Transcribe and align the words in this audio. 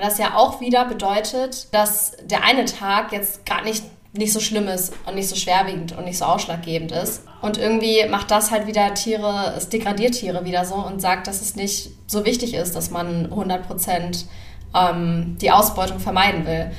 Weil 0.00 0.08
das 0.08 0.16
ja 0.16 0.34
auch 0.34 0.62
wieder 0.62 0.86
bedeutet, 0.86 1.68
dass 1.74 2.16
der 2.24 2.42
eine 2.42 2.64
Tag 2.64 3.12
jetzt 3.12 3.44
gerade 3.44 3.64
nicht 3.64 3.84
nicht 4.12 4.32
so 4.32 4.40
schlimm 4.40 4.66
ist 4.66 4.92
und 5.06 5.14
nicht 5.14 5.28
so 5.28 5.36
schwerwiegend 5.36 5.96
und 5.96 6.04
nicht 6.04 6.18
so 6.18 6.24
ausschlaggebend 6.24 6.90
ist. 6.90 7.22
Und 7.42 7.58
irgendwie 7.58 8.04
macht 8.08 8.32
das 8.32 8.50
halt 8.50 8.66
wieder 8.66 8.92
Tiere, 8.94 9.54
es 9.56 9.68
degradiert 9.68 10.14
Tiere 10.14 10.44
wieder 10.44 10.64
so 10.64 10.74
und 10.74 11.00
sagt, 11.00 11.28
dass 11.28 11.40
es 11.40 11.54
nicht 11.54 11.90
so 12.08 12.24
wichtig 12.24 12.54
ist, 12.54 12.74
dass 12.74 12.90
man 12.90 13.26
100 13.26 13.68
Prozent 13.68 14.26
ähm, 14.74 15.36
die 15.40 15.52
Ausbeutung 15.52 16.00
vermeiden 16.00 16.44
will. 16.44 16.72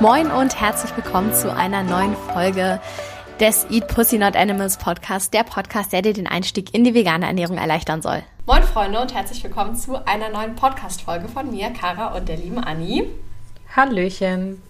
Moin 0.00 0.30
und 0.30 0.60
herzlich 0.60 0.96
willkommen 0.96 1.34
zu 1.34 1.52
einer 1.52 1.82
neuen 1.82 2.14
Folge 2.32 2.80
des 3.40 3.66
Eat 3.68 3.88
Pussy 3.88 4.16
Not 4.16 4.36
Animals 4.36 4.76
Podcast, 4.76 5.34
der 5.34 5.42
Podcast, 5.42 5.92
der 5.92 6.02
dir 6.02 6.12
den 6.12 6.28
Einstieg 6.28 6.72
in 6.72 6.84
die 6.84 6.94
vegane 6.94 7.26
Ernährung 7.26 7.58
erleichtern 7.58 8.00
soll. 8.00 8.22
Moin 8.46 8.62
Freunde 8.62 9.00
und 9.00 9.12
herzlich 9.12 9.42
willkommen 9.42 9.74
zu 9.74 10.06
einer 10.06 10.28
neuen 10.28 10.54
Podcast-Folge 10.54 11.26
von 11.26 11.50
mir, 11.50 11.70
Kara 11.70 12.16
und 12.16 12.28
der 12.28 12.36
lieben 12.36 12.62
Anni. 12.62 13.10
Hallöchen. 13.74 14.62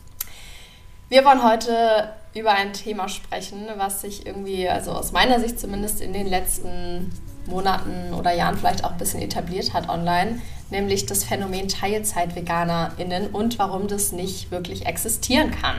Wir 1.10 1.26
wollen 1.26 1.42
heute 1.42 2.14
über 2.34 2.52
ein 2.52 2.72
Thema 2.72 3.10
sprechen, 3.10 3.66
was 3.76 4.00
sich 4.00 4.24
irgendwie, 4.24 4.66
also 4.66 4.92
aus 4.92 5.12
meiner 5.12 5.40
Sicht 5.40 5.60
zumindest 5.60 6.00
in 6.00 6.14
den 6.14 6.26
letzten 6.26 7.12
Monaten 7.44 8.14
oder 8.14 8.32
Jahren 8.32 8.56
vielleicht 8.56 8.82
auch 8.82 8.92
ein 8.92 8.98
bisschen 8.98 9.20
etabliert 9.20 9.74
hat 9.74 9.90
online, 9.90 10.40
nämlich 10.70 11.06
das 11.06 11.24
Phänomen 11.24 11.68
Teilzeit-VeganerInnen 11.68 13.28
und 13.28 13.58
warum 13.58 13.88
das 13.88 14.12
nicht 14.12 14.50
wirklich 14.50 14.86
existieren 14.86 15.50
kann. 15.50 15.76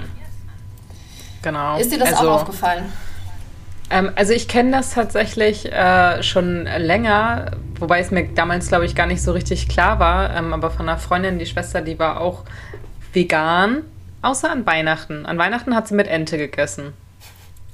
Genau. 1.42 1.78
Ist 1.78 1.92
dir 1.92 2.00
das 2.00 2.14
also, 2.14 2.30
auch 2.30 2.42
aufgefallen? 2.42 2.92
Ähm, 3.90 4.12
also 4.16 4.34
ich 4.34 4.48
kenne 4.48 4.72
das 4.72 4.94
tatsächlich 4.94 5.72
äh, 5.72 6.22
schon 6.22 6.66
länger, 6.66 7.52
wobei 7.80 8.00
es 8.00 8.12
mir 8.12 8.28
damals, 8.28 8.68
glaube 8.68 8.86
ich, 8.86 8.96
gar 8.96 9.08
nicht 9.08 9.22
so 9.22 9.32
richtig 9.32 9.68
klar 9.68 10.00
war. 10.00 10.36
Ähm, 10.36 10.54
aber 10.54 10.70
von 10.70 10.88
einer 10.88 10.98
Freundin, 10.98 11.40
die 11.40 11.46
Schwester, 11.46 11.82
die 11.82 11.98
war 11.98 12.22
auch 12.22 12.44
vegan, 13.14 13.84
außer 14.22 14.52
an 14.52 14.66
Weihnachten. 14.66 15.26
An 15.26 15.38
Weihnachten 15.38 15.76
hat 15.76 15.88
sie 15.88 15.96
mit 15.96 16.08
Ente 16.08 16.38
gegessen. 16.38 16.94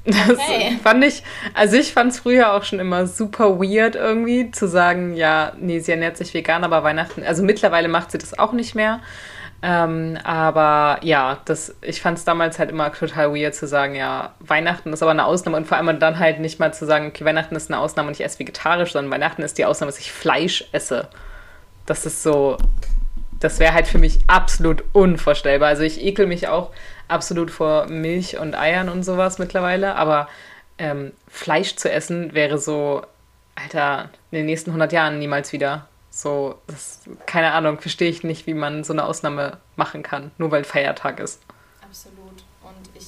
Das 0.06 0.30
okay. 0.30 0.78
fand 0.84 1.04
ich, 1.04 1.24
also 1.56 1.78
ich 1.78 1.92
fand 1.92 2.12
es 2.12 2.20
früher 2.20 2.54
auch 2.54 2.64
schon 2.64 2.80
immer 2.80 3.08
super 3.08 3.60
weird 3.60 3.96
irgendwie 3.96 4.52
zu 4.52 4.68
sagen, 4.68 5.16
ja, 5.16 5.54
nee, 5.60 5.80
sie 5.80 5.92
ernährt 5.92 6.16
sich 6.16 6.34
vegan, 6.34 6.64
aber 6.64 6.84
Weihnachten, 6.84 7.24
also 7.24 7.42
mittlerweile 7.42 7.88
macht 7.88 8.12
sie 8.12 8.20
das 8.20 8.38
auch 8.38 8.54
nicht 8.54 8.76
mehr. 8.76 9.00
Ähm, 9.64 10.20
aber 10.24 11.00
ja, 11.02 11.40
das, 11.46 11.76
ich 11.82 12.02
fand 12.02 12.20
es 12.20 12.26
damals 12.26 12.60
halt 12.60 12.70
immer 12.70 12.94
total 12.94 13.34
weird 13.34 13.56
zu 13.56 13.66
sagen, 13.68 13.96
ja, 13.96 14.36
Weihnachten 14.40 14.94
ist 14.94 15.02
aber 15.02 15.12
eine 15.12 15.26
Ausnahme 15.26 15.58
und 15.58 15.66
vor 15.66 15.78
allem 15.78 16.00
dann 16.00 16.20
halt 16.20 16.40
nicht 16.40 16.60
mal 16.60 16.72
zu 16.72 16.86
sagen, 16.86 17.08
okay, 17.08 17.26
Weihnachten 17.26 17.56
ist 17.56 17.72
eine 17.72 17.80
Ausnahme 17.80 18.10
und 18.10 18.14
ich 18.14 18.24
esse 18.24 18.38
vegetarisch, 18.38 18.92
sondern 18.92 19.12
Weihnachten 19.12 19.42
ist 19.42 19.58
die 19.58 19.66
Ausnahme, 19.66 19.92
dass 19.92 20.00
ich 20.00 20.12
Fleisch 20.12 20.66
esse. 20.72 21.08
Das 21.88 22.06
ist 22.06 22.22
so, 22.22 22.58
das 23.46 23.60
wäre 23.60 23.76
halt 23.76 23.88
für 23.88 24.00
mich 24.00 24.22
absolut 24.26 24.84
unvorstellbar. 24.92 25.70
Also 25.70 25.84
ich 25.84 26.02
ekel 26.04 26.26
mich 26.26 26.48
auch 26.48 26.72
absolut 27.08 27.52
vor 27.52 27.86
Milch 27.86 28.40
und 28.40 28.56
Eiern 28.56 28.90
und 28.90 29.04
sowas 29.04 29.38
mittlerweile, 29.38 29.96
aber 29.96 30.28
ähm, 30.80 31.14
Fleisch 31.28 31.76
zu 31.76 31.92
essen 31.92 32.34
wäre 32.34 32.58
so, 32.58 33.06
Alter, 33.54 34.10
in 34.32 34.40
den 34.40 34.46
nächsten 34.48 34.72
100 34.72 34.92
Jahren 34.92 35.20
niemals 35.20 35.54
wieder. 35.54 35.88
So, 36.10 36.56
das, 36.66 37.02
keine 37.28 37.52
Ahnung, 37.52 37.80
verstehe 37.80 38.10
ich 38.10 38.24
nicht, 38.24 38.48
wie 38.48 38.56
man 38.56 38.84
so 38.84 38.94
eine 38.94 39.06
Ausnahme 39.06 39.60
machen 39.76 40.02
kann, 40.02 40.32
nur 40.40 40.50
weil 40.50 40.64
Feiertag 40.64 41.20
ist. 41.20 41.44
Absolut. 41.84 42.44
Und 42.64 42.90
ich 42.96 43.06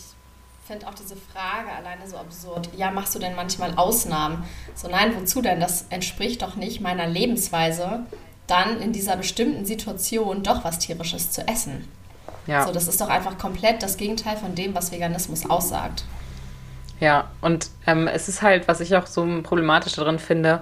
finde 0.67 0.87
auch 0.87 0.93
diese 0.93 1.15
Frage 1.15 1.71
alleine 1.75 2.07
so 2.07 2.15
absurd. 2.17 2.69
Ja, 2.77 2.91
machst 2.91 3.15
du 3.15 3.19
denn 3.19 3.35
manchmal 3.35 3.73
Ausnahmen? 3.75 4.43
So, 4.75 4.87
nein, 4.87 5.15
wozu 5.19 5.41
denn? 5.41 5.59
Das 5.59 5.87
entspricht 5.89 6.43
doch 6.43 6.55
nicht 6.55 6.79
meiner 6.79 7.07
Lebensweise, 7.07 8.05
dann 8.47 8.81
in 8.81 8.93
dieser 8.93 9.17
bestimmten 9.17 9.65
Situation 9.65 10.43
doch 10.43 10.63
was 10.63 10.79
Tierisches 10.79 11.31
zu 11.31 11.47
essen. 11.47 11.87
Ja. 12.47 12.65
So, 12.65 12.71
das 12.71 12.87
ist 12.87 12.99
doch 13.01 13.09
einfach 13.09 13.37
komplett 13.37 13.83
das 13.83 13.97
Gegenteil 13.97 14.37
von 14.37 14.55
dem, 14.55 14.73
was 14.73 14.91
Veganismus 14.91 15.49
aussagt. 15.49 16.05
Ja, 16.99 17.29
und 17.41 17.69
ähm, 17.85 18.07
es 18.07 18.27
ist 18.27 18.41
halt, 18.41 18.67
was 18.67 18.79
ich 18.79 18.95
auch 18.95 19.05
so 19.05 19.27
problematisch 19.43 19.93
darin 19.93 20.17
finde, 20.17 20.61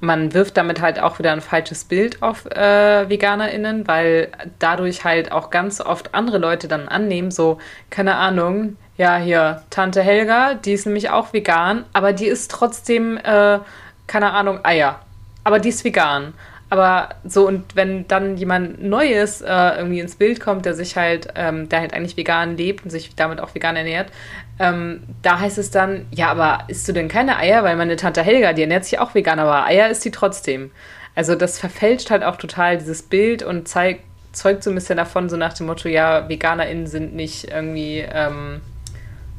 man 0.00 0.34
wirft 0.34 0.56
damit 0.56 0.82
halt 0.82 1.00
auch 1.00 1.18
wieder 1.18 1.32
ein 1.32 1.40
falsches 1.40 1.84
Bild 1.84 2.22
auf 2.22 2.46
äh, 2.46 3.08
VeganerInnen, 3.08 3.86
weil 3.86 4.30
dadurch 4.58 5.04
halt 5.04 5.32
auch 5.32 5.50
ganz 5.50 5.80
oft 5.80 6.14
andere 6.14 6.38
Leute 6.38 6.68
dann 6.68 6.88
annehmen, 6.88 7.30
so, 7.30 7.58
keine 7.90 8.16
Ahnung, 8.16 8.76
ja, 8.96 9.16
hier, 9.16 9.62
Tante 9.70 10.02
Helga, 10.02 10.54
die 10.54 10.72
ist 10.72 10.86
nämlich 10.86 11.10
auch 11.10 11.32
vegan, 11.32 11.84
aber 11.92 12.12
die 12.12 12.26
ist 12.26 12.50
trotzdem, 12.50 13.16
äh, 13.16 13.58
keine 14.06 14.32
Ahnung, 14.32 14.60
Eier. 14.64 15.00
Aber 15.42 15.58
die 15.58 15.70
ist 15.70 15.84
vegan. 15.84 16.34
Aber 16.70 17.10
so, 17.24 17.46
und 17.46 17.76
wenn 17.76 18.08
dann 18.08 18.36
jemand 18.36 18.82
Neues 18.82 19.42
äh, 19.42 19.76
irgendwie 19.76 20.00
ins 20.00 20.16
Bild 20.16 20.40
kommt, 20.40 20.64
der 20.64 20.74
sich 20.74 20.96
halt, 20.96 21.28
ähm, 21.34 21.68
der 21.68 21.80
halt 21.80 21.94
eigentlich 21.94 22.16
vegan 22.16 22.56
lebt 22.56 22.84
und 22.84 22.90
sich 22.90 23.14
damit 23.14 23.40
auch 23.40 23.54
vegan 23.54 23.76
ernährt, 23.76 24.10
ähm, 24.58 25.02
da 25.22 25.40
heißt 25.40 25.58
es 25.58 25.70
dann, 25.70 26.06
ja, 26.10 26.28
aber 26.30 26.64
isst 26.68 26.88
du 26.88 26.92
denn 26.92 27.08
keine 27.08 27.36
Eier? 27.36 27.64
Weil 27.64 27.76
meine 27.76 27.96
Tante 27.96 28.22
Helga, 28.22 28.52
die 28.52 28.62
ernährt 28.62 28.84
sich 28.84 28.98
auch 28.98 29.14
vegan, 29.14 29.38
aber 29.38 29.66
Eier 29.66 29.88
isst 29.88 30.02
sie 30.02 30.10
trotzdem. 30.10 30.70
Also 31.14 31.34
das 31.34 31.58
verfälscht 31.58 32.10
halt 32.10 32.24
auch 32.24 32.36
total 32.36 32.78
dieses 32.78 33.02
Bild 33.02 33.42
und 33.42 33.68
zeigt, 33.68 34.02
zeugt 34.32 34.64
so 34.64 34.70
ein 34.70 34.74
bisschen 34.74 34.96
davon, 34.96 35.28
so 35.28 35.36
nach 35.36 35.52
dem 35.52 35.66
Motto, 35.66 35.88
ja, 35.88 36.28
VeganerInnen 36.28 36.86
sind 36.86 37.14
nicht 37.14 37.50
irgendwie, 37.50 37.98
ähm, 37.98 38.62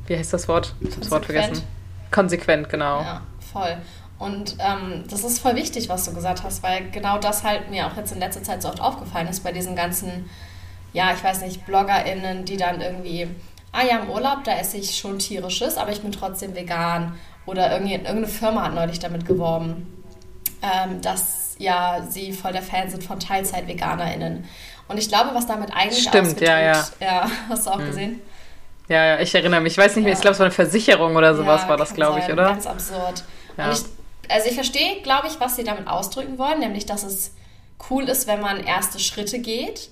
wie 0.08 0.18
heißt 0.18 0.34
das 0.34 0.48
Wort? 0.48 0.74
Ich 0.80 0.92
habe 0.92 1.02
das 1.02 1.12
Wort 1.12 1.26
vergessen. 1.26 1.64
Konsequent, 2.12 2.70
genau. 2.70 3.02
Ja, 3.02 3.22
voll. 3.52 3.76
Und 4.18 4.56
ähm, 4.60 5.04
das 5.10 5.24
ist 5.24 5.40
voll 5.40 5.56
wichtig, 5.56 5.90
was 5.90 6.06
du 6.06 6.14
gesagt 6.14 6.44
hast, 6.44 6.64
weil 6.64 6.90
genau 6.92 7.18
das 7.18 7.44
halt 7.44 7.70
mir 7.70 7.88
auch 7.88 7.98
jetzt 7.98 8.14
in 8.14 8.20
letzter 8.20 8.44
Zeit 8.44 8.62
so 8.62 8.70
oft 8.70 8.80
aufgefallen 8.80 9.28
ist 9.28 9.44
bei 9.44 9.52
diesen 9.52 9.76
ganzen, 9.76 10.30
ja, 10.94 11.12
ich 11.14 11.24
weiß 11.24 11.42
nicht, 11.42 11.66
BloggerInnen, 11.66 12.46
die 12.46 12.56
dann 12.56 12.80
irgendwie, 12.80 13.28
ah 13.74 13.84
ja, 13.84 14.00
im 14.00 14.10
Urlaub, 14.10 14.44
da 14.46 14.54
esse 14.54 14.78
ich 14.78 14.98
schon 14.98 15.20
tierisches, 15.20 15.78
aber 15.78 15.92
ich 15.92 16.02
bin 16.02 16.12
trotzdem 16.12 16.56
vegan. 16.56 17.18
Oder 17.46 17.72
irgendeine 17.72 18.28
Firma 18.28 18.64
hat 18.64 18.74
neulich 18.74 19.00
damit 19.00 19.26
geworben, 19.26 20.04
ähm, 20.62 21.02
dass 21.02 21.56
ja 21.60 22.02
sie 22.10 22.32
voll 22.32 22.54
der 22.54 22.64
Fan 22.64 22.90
sind 22.90 23.04
von 23.04 23.20
Teilzeit-VeganerInnen. 23.20 24.46
Und 24.88 24.98
ich 24.98 25.10
glaube, 25.10 25.32
was 25.34 25.46
damit 25.46 25.76
eigentlich 25.76 26.08
Stimmt, 26.08 26.40
ja, 26.42 26.60
ja. 26.60 26.88
Ja, 27.00 27.30
hast 27.50 27.68
du 27.68 27.72
auch 27.72 27.80
hm. 27.80 27.86
gesehen? 27.86 28.22
Ja, 28.88 29.04
ja, 29.06 29.20
ich 29.20 29.34
erinnere 29.34 29.62
mich. 29.62 29.74
Ich 29.74 29.78
weiß 29.78 29.96
nicht 29.96 30.06
mehr, 30.06 30.14
ich 30.14 30.22
glaube, 30.22 30.34
es 30.34 30.40
war 30.40 30.46
eine 30.46 30.54
Versicherung 30.54 31.16
oder 31.16 31.36
sowas 31.36 31.64
ja, 31.64 31.70
war 31.70 31.78
das, 31.78 31.94
glaube 31.94 32.20
ich, 32.20 32.32
oder? 32.32 32.46
Ganz 32.46 32.68
absurd. 32.68 33.24
Ja. 33.58 33.66
Und 33.66 33.74
ich 33.74 33.84
also 34.30 34.48
ich 34.48 34.56
verstehe, 34.56 35.02
glaube 35.02 35.28
ich, 35.28 35.40
was 35.40 35.56
sie 35.56 35.64
damit 35.64 35.88
ausdrücken 35.88 36.38
wollen, 36.38 36.60
nämlich, 36.60 36.86
dass 36.86 37.04
es 37.04 37.34
cool 37.90 38.08
ist, 38.10 38.28
wenn 38.28 38.42
man 38.42 38.64
erste 38.64 39.00
Schritte 39.00 39.40
geht. 39.40 39.90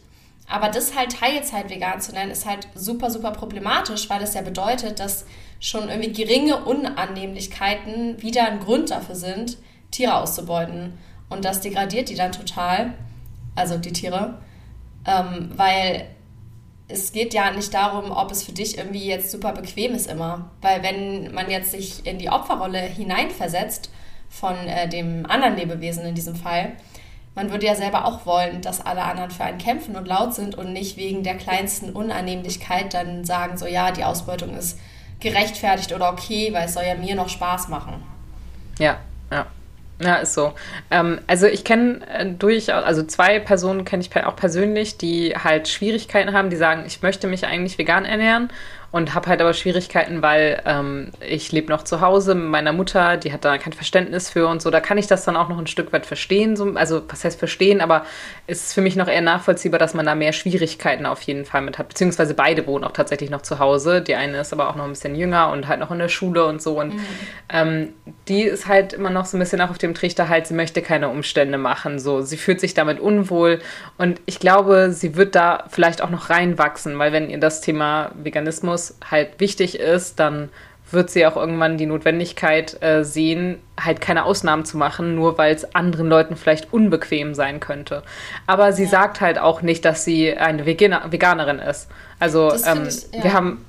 Aber 0.48 0.70
das 0.70 0.96
halt 0.96 1.14
Teilzeit 1.20 1.70
vegan 1.70 2.02
zu 2.02 2.12
nennen, 2.12 2.32
ist 2.32 2.46
halt 2.46 2.68
super, 2.76 3.10
super 3.10 3.32
problematisch, 3.32 4.10
weil 4.10 4.20
das 4.20 4.34
ja 4.34 4.42
bedeutet, 4.42 5.00
dass 5.00 5.26
schon 5.60 5.90
irgendwie 5.90 6.12
geringe 6.12 6.66
Unannehmlichkeiten 6.66 8.22
wieder 8.22 8.46
ein 8.46 8.60
Grund 8.60 8.92
dafür 8.92 9.16
sind, 9.16 9.58
Tiere 9.92 10.16
auszubeuten. 10.16 10.98
Und 11.30 11.46
das 11.46 11.62
degradiert 11.62 12.10
die 12.10 12.16
dann 12.16 12.34
total, 12.34 12.94
also 13.56 13.78
die 13.78 13.94
Tiere, 13.94 14.40
ähm, 15.06 15.52
weil 15.56 16.10
es 16.90 17.14
geht 17.14 17.34
ja 17.34 17.52
nicht 17.52 17.74
darum, 17.74 18.12
ob 18.12 18.32
es 18.32 18.44
für 18.44 18.52
dich 18.52 18.78
irgendwie 18.78 19.06
jetzt 19.06 19.32
super 19.32 19.54
bequem 19.54 19.96
ist 19.96 20.12
immer. 20.12 20.52
Weil 20.62 20.84
wenn 20.84 21.34
man 21.34 21.50
jetzt 21.50 21.72
sich 21.72 22.06
in 22.06 22.20
die 22.20 22.30
Opferrolle 22.30 22.80
hineinversetzt 22.80 23.90
von 24.34 24.56
äh, 24.68 24.90
dem 24.90 25.26
anderen 25.28 25.56
Lebewesen 25.56 26.06
in 26.06 26.16
diesem 26.16 26.36
Fall. 26.36 26.72
Man 27.36 27.52
würde 27.52 27.66
ja 27.66 27.76
selber 27.76 28.06
auch 28.06 28.26
wollen, 28.26 28.62
dass 28.62 28.86
alle 28.86 29.04
anderen 29.04 29.32
für 29.32 29.44
einen 29.44 29.58
kämpfen 29.58 29.96
und 29.96 30.08
laut 30.08 30.34
sind 30.34 30.56
und 30.56 30.74
nicht 30.74 30.98
wegen 30.98 31.24
der 31.24 31.36
kleinsten 31.36 31.92
Unannehmlichkeit 31.92 32.94
dann 32.94 33.26
sagen, 33.26 33.58
so 33.58 33.66
ja, 33.66 33.92
die 33.92 34.04
Ausbeutung 34.04 34.56
ist 34.56 34.80
gerechtfertigt 35.20 35.94
oder 35.94 36.12
okay, 36.12 36.52
weil 36.54 36.66
es 36.66 36.74
soll 36.74 36.84
ja 36.84 36.96
mir 36.96 37.16
noch 37.16 37.30
Spaß 37.30 37.70
machen. 37.70 38.04
Ja, 38.80 38.98
ja. 39.32 39.46
Ja, 40.02 40.16
ist 40.16 40.34
so. 40.34 40.54
Ähm, 40.92 41.22
also 41.28 41.46
ich 41.46 41.64
kenne 41.64 42.02
äh, 42.08 42.26
durchaus, 42.26 42.84
also 42.84 43.04
zwei 43.04 43.40
Personen 43.40 43.86
kenne 43.86 44.04
ich 44.04 44.26
auch 44.26 44.36
persönlich, 44.36 44.98
die 44.98 45.34
halt 45.36 45.70
Schwierigkeiten 45.70 46.34
haben, 46.34 46.50
die 46.50 46.56
sagen, 46.56 46.84
ich 46.86 47.02
möchte 47.02 47.28
mich 47.28 47.46
eigentlich 47.46 47.78
vegan 47.78 48.04
ernähren 48.04 48.50
und 48.94 49.16
habe 49.16 49.28
halt 49.28 49.42
aber 49.42 49.54
Schwierigkeiten, 49.54 50.22
weil 50.22 50.62
ähm, 50.68 51.10
ich 51.28 51.52
lebe 51.52 51.72
noch 51.72 51.84
zu 51.84 52.00
Hause 52.00 52.36
mit 52.36 52.48
meiner 52.48 52.74
Mutter, 52.74 53.18
die 53.18 53.34
hat 53.34 53.44
da 53.44 53.58
kein 53.58 53.74
Verständnis 53.74 54.30
für 54.30 54.48
und 54.48 54.62
so. 54.62 54.70
Da 54.70 54.82
kann 54.82 55.00
ich 55.00 55.08
das 55.08 55.26
dann 55.26 55.36
auch 55.36 55.50
noch 55.50 55.58
ein 55.58 55.66
Stück 55.66 55.92
weit 55.92 56.06
verstehen. 56.06 56.56
So, 56.56 56.76
also 56.76 57.02
was 57.10 57.24
heißt 57.24 57.40
verstehen, 57.40 57.82
aber 57.82 58.06
es 58.46 58.66
ist 58.66 58.74
für 58.76 58.82
mich 58.82 58.96
noch 58.96 59.08
eher 59.08 59.22
nachvollziehbar, 59.22 59.80
dass 59.80 59.96
man 59.96 60.06
da 60.06 60.14
mehr 60.14 60.32
Schwierigkeiten 60.32 61.08
auf 61.08 61.24
jeden 61.24 61.44
Fall 61.44 61.64
mit 61.64 61.80
hat. 61.80 61.90
Beziehungsweise 61.90 62.36
beide 62.36 62.68
wohnen 62.68 62.84
auch 62.84 62.92
tatsächlich 62.92 63.32
noch 63.32 63.42
zu 63.42 63.58
Hause. 63.58 64.00
Die 64.04 64.14
eine 64.14 64.40
ist 64.40 64.54
aber 64.54 64.70
auch 64.70 64.76
noch 64.76 64.84
ein 64.84 64.92
bisschen 64.92 65.16
jünger 65.16 65.52
und 65.52 65.68
halt 65.68 65.80
noch 65.80 65.90
in 65.90 65.98
der 65.98 66.08
Schule 66.08 66.46
und 66.46 66.62
so. 66.62 66.80
Und 66.80 66.94
mhm. 66.94 67.06
ähm, 67.50 67.90
die 68.28 68.44
ist 68.44 68.68
halt 68.68 68.94
immer 68.94 69.10
noch 69.10 69.26
so 69.26 69.38
ein 69.38 69.40
bisschen 69.40 69.60
auch 69.62 69.72
auf 69.72 69.80
dem 69.80 69.96
Trichter 69.96 70.30
halt, 70.30 70.46
sie 70.46 70.54
möchte 70.54 70.84
keine 70.84 71.10
Umstände 71.10 71.58
machen. 71.58 71.98
So, 71.98 72.22
sie 72.22 72.38
fühlt 72.38 72.60
sich 72.60 72.76
damit 72.76 73.00
unwohl 73.00 73.60
und 73.98 74.22
ich 74.28 74.40
glaube, 74.40 74.92
sie 74.92 75.16
wird 75.16 75.34
da 75.34 75.64
vielleicht 75.70 76.04
auch 76.04 76.12
noch 76.12 76.30
reinwachsen, 76.30 77.00
weil 77.00 77.12
wenn 77.12 77.32
ihr 77.32 77.40
das 77.40 77.62
Thema 77.62 78.12
Veganismus 78.14 78.83
halt 79.10 79.40
wichtig 79.40 79.80
ist, 79.80 80.20
dann 80.20 80.50
wird 80.92 81.10
sie 81.10 81.26
auch 81.26 81.36
irgendwann 81.36 81.78
die 81.78 81.88
Notwendigkeit 81.88 82.82
äh, 82.82 83.04
sehen, 83.04 83.60
halt 83.80 84.00
keine 84.00 84.26
Ausnahmen 84.26 84.64
zu 84.64 84.78
machen, 84.78 85.16
nur 85.16 85.38
weil 85.38 85.54
es 85.54 85.76
anderen 85.76 86.08
Leuten 86.08 86.36
vielleicht 86.36 86.72
unbequem 86.72 87.34
sein 87.34 87.60
könnte. 87.60 88.04
Aber 88.46 88.74
sie 88.74 88.84
ja. 88.84 88.90
sagt 88.90 89.20
halt 89.20 89.40
auch 89.40 89.62
nicht, 89.62 89.84
dass 89.86 90.06
sie 90.06 90.38
eine 90.38 90.66
Veganer 90.66 91.12
Veganerin 91.12 91.60
ist. 91.60 91.90
Also 92.20 92.54
ähm, 92.66 92.88
ich, 92.88 93.12
ja. 93.12 93.24
wir 93.24 93.34
haben 93.34 93.66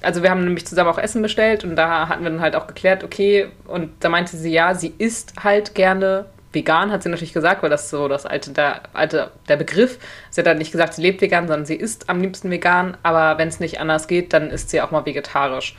also 0.00 0.22
wir 0.22 0.30
haben 0.30 0.44
nämlich 0.44 0.66
zusammen 0.66 0.90
auch 0.90 0.98
Essen 0.98 1.22
bestellt 1.22 1.64
und 1.64 1.76
da 1.76 2.08
hatten 2.08 2.22
wir 2.22 2.30
dann 2.30 2.40
halt 2.40 2.54
auch 2.54 2.66
geklärt, 2.68 3.02
okay, 3.02 3.48
und 3.66 3.90
da 4.00 4.08
meinte 4.08 4.36
sie, 4.36 4.52
ja, 4.52 4.74
sie 4.74 4.94
isst 4.98 5.32
halt 5.42 5.74
gerne 5.74 6.26
vegan, 6.52 6.90
hat 6.90 7.02
sie 7.02 7.08
natürlich 7.08 7.32
gesagt, 7.32 7.62
weil 7.62 7.70
das 7.70 7.90
so 7.90 8.08
das 8.08 8.26
alte, 8.26 8.52
der 8.52 8.82
alte, 8.92 9.30
der 9.48 9.56
Begriff. 9.56 9.98
Sie 10.30 10.40
hat 10.40 10.46
dann 10.46 10.58
nicht 10.58 10.72
gesagt, 10.72 10.94
sie 10.94 11.02
lebt 11.02 11.20
vegan, 11.20 11.46
sondern 11.46 11.66
sie 11.66 11.74
isst 11.74 12.08
am 12.08 12.20
liebsten 12.20 12.50
vegan, 12.50 12.96
aber 13.02 13.38
wenn 13.38 13.48
es 13.48 13.60
nicht 13.60 13.80
anders 13.80 14.08
geht, 14.08 14.32
dann 14.32 14.50
isst 14.50 14.70
sie 14.70 14.80
auch 14.80 14.90
mal 14.90 15.04
vegetarisch. 15.04 15.76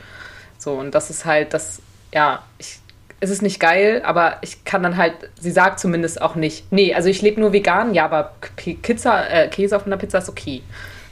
So, 0.58 0.72
und 0.74 0.94
das 0.94 1.10
ist 1.10 1.24
halt 1.24 1.54
das, 1.54 1.82
ja, 2.12 2.44
ich, 2.58 2.78
es 3.20 3.30
ist 3.30 3.42
nicht 3.42 3.60
geil, 3.60 4.02
aber 4.04 4.38
ich 4.42 4.64
kann 4.64 4.82
dann 4.82 4.96
halt, 4.96 5.14
sie 5.38 5.50
sagt 5.50 5.80
zumindest 5.80 6.22
auch 6.22 6.34
nicht, 6.34 6.72
nee, 6.72 6.94
also 6.94 7.08
ich 7.08 7.20
lebe 7.20 7.40
nur 7.40 7.52
vegan, 7.52 7.94
ja, 7.94 8.04
aber 8.04 8.34
Pizza, 8.56 9.28
äh, 9.30 9.48
Käse 9.48 9.76
auf 9.76 9.86
einer 9.86 9.96
Pizza 9.96 10.18
ist 10.18 10.28
okay. 10.28 10.62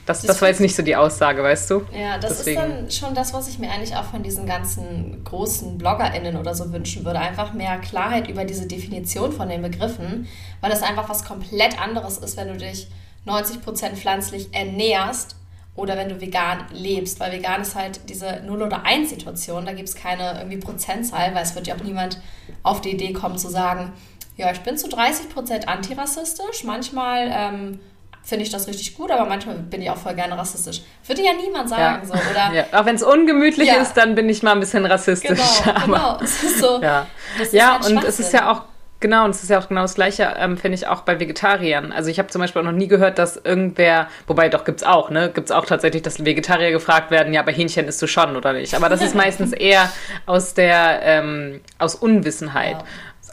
Das, 0.08 0.22
das, 0.22 0.28
das 0.28 0.40
war 0.40 0.48
jetzt 0.48 0.60
nicht 0.60 0.74
so 0.74 0.82
die 0.82 0.96
Aussage, 0.96 1.42
weißt 1.42 1.68
du? 1.70 1.82
Ja, 1.92 2.16
das 2.16 2.38
Deswegen. 2.38 2.60
ist 2.60 2.66
dann 2.66 2.90
schon 2.90 3.14
das, 3.14 3.34
was 3.34 3.46
ich 3.46 3.58
mir 3.58 3.70
eigentlich 3.70 3.94
auch 3.94 4.04
von 4.04 4.22
diesen 4.22 4.46
ganzen 4.46 5.22
großen 5.22 5.76
BloggerInnen 5.76 6.36
oder 6.36 6.54
so 6.54 6.72
wünschen 6.72 7.04
würde. 7.04 7.18
Einfach 7.18 7.52
mehr 7.52 7.76
Klarheit 7.76 8.26
über 8.26 8.46
diese 8.46 8.66
Definition 8.66 9.32
von 9.32 9.50
den 9.50 9.60
Begriffen, 9.60 10.26
weil 10.62 10.70
das 10.70 10.82
einfach 10.82 11.10
was 11.10 11.26
komplett 11.26 11.78
anderes 11.78 12.16
ist, 12.16 12.38
wenn 12.38 12.48
du 12.48 12.56
dich 12.56 12.88
90% 13.26 13.96
pflanzlich 13.96 14.48
ernährst 14.54 15.36
oder 15.74 15.98
wenn 15.98 16.08
du 16.08 16.22
vegan 16.22 16.64
lebst. 16.72 17.20
Weil 17.20 17.32
vegan 17.32 17.60
ist 17.60 17.74
halt 17.74 18.00
diese 18.08 18.40
0 18.46 18.62
oder 18.62 18.86
1 18.86 19.10
Situation, 19.10 19.66
da 19.66 19.74
gibt 19.74 19.90
es 19.90 19.94
keine 19.94 20.38
irgendwie 20.38 20.56
Prozentzahl, 20.56 21.34
weil 21.34 21.42
es 21.42 21.54
wird 21.54 21.66
ja 21.66 21.74
auch 21.74 21.84
niemand 21.84 22.18
auf 22.62 22.80
die 22.80 22.92
Idee 22.92 23.12
kommen 23.12 23.36
zu 23.36 23.50
sagen, 23.50 23.92
ja, 24.38 24.50
ich 24.52 24.60
bin 24.60 24.78
zu 24.78 24.88
30% 24.88 25.66
antirassistisch, 25.66 26.64
manchmal 26.64 27.28
ähm, 27.30 27.80
finde 28.28 28.44
ich 28.44 28.50
das 28.50 28.68
richtig 28.68 28.94
gut, 28.94 29.10
aber 29.10 29.24
manchmal 29.24 29.56
bin 29.56 29.80
ich 29.80 29.88
auch 29.88 29.96
voll 29.96 30.14
gerne 30.14 30.36
rassistisch. 30.36 30.82
Würde 31.06 31.22
ja 31.22 31.32
niemand 31.32 31.70
sagen. 31.70 32.02
Ja. 32.02 32.06
So, 32.06 32.12
oder, 32.12 32.54
ja. 32.54 32.64
Auch 32.78 32.84
wenn 32.84 32.96
es 32.96 33.02
ungemütlich 33.02 33.68
ja. 33.68 33.76
ist, 33.76 33.94
dann 33.94 34.14
bin 34.14 34.28
ich 34.28 34.42
mal 34.42 34.52
ein 34.52 34.60
bisschen 34.60 34.84
rassistisch. 34.84 35.38
Genau, 35.64 35.78
aber, 35.82 35.86
genau. 35.86 36.18
Es 36.22 36.42
ist 36.42 36.58
so, 36.58 36.82
ja, 36.82 37.06
ja 37.52 37.80
halt 37.80 37.90
und 37.90 38.04
es 38.04 38.20
ist 38.20 38.32
ja 38.34 38.52
auch 38.52 38.62
Genau, 39.00 39.24
und 39.24 39.30
es 39.30 39.44
ist 39.44 39.48
ja 39.48 39.60
auch 39.60 39.68
genau 39.68 39.82
das 39.82 39.94
Gleiche, 39.94 40.34
ähm, 40.38 40.56
finde 40.56 40.74
ich, 40.74 40.88
auch 40.88 41.02
bei 41.02 41.20
Vegetariern. 41.20 41.92
Also 41.92 42.10
ich 42.10 42.18
habe 42.18 42.30
zum 42.30 42.40
Beispiel 42.40 42.62
auch 42.62 42.66
noch 42.66 42.72
nie 42.72 42.88
gehört, 42.88 43.18
dass 43.18 43.36
irgendwer, 43.36 44.08
wobei 44.26 44.48
doch 44.48 44.64
gibt 44.64 44.80
es 44.80 44.86
auch, 44.86 45.10
ne? 45.10 45.30
Gibt 45.32 45.50
es 45.50 45.52
auch 45.52 45.66
tatsächlich, 45.66 46.02
dass 46.02 46.24
Vegetarier 46.24 46.72
gefragt 46.72 47.12
werden, 47.12 47.32
ja, 47.32 47.42
bei 47.42 47.52
Hähnchen 47.52 47.86
isst 47.86 48.02
du 48.02 48.08
schon 48.08 48.34
oder 48.34 48.54
nicht. 48.54 48.74
Aber 48.74 48.88
das 48.88 49.00
ist 49.00 49.14
meistens 49.14 49.52
eher 49.52 49.88
aus 50.26 50.54
der, 50.54 51.00
ähm, 51.04 51.60
aus 51.78 51.94
Unwissenheit. 51.94 52.78
Ja. 52.78 52.84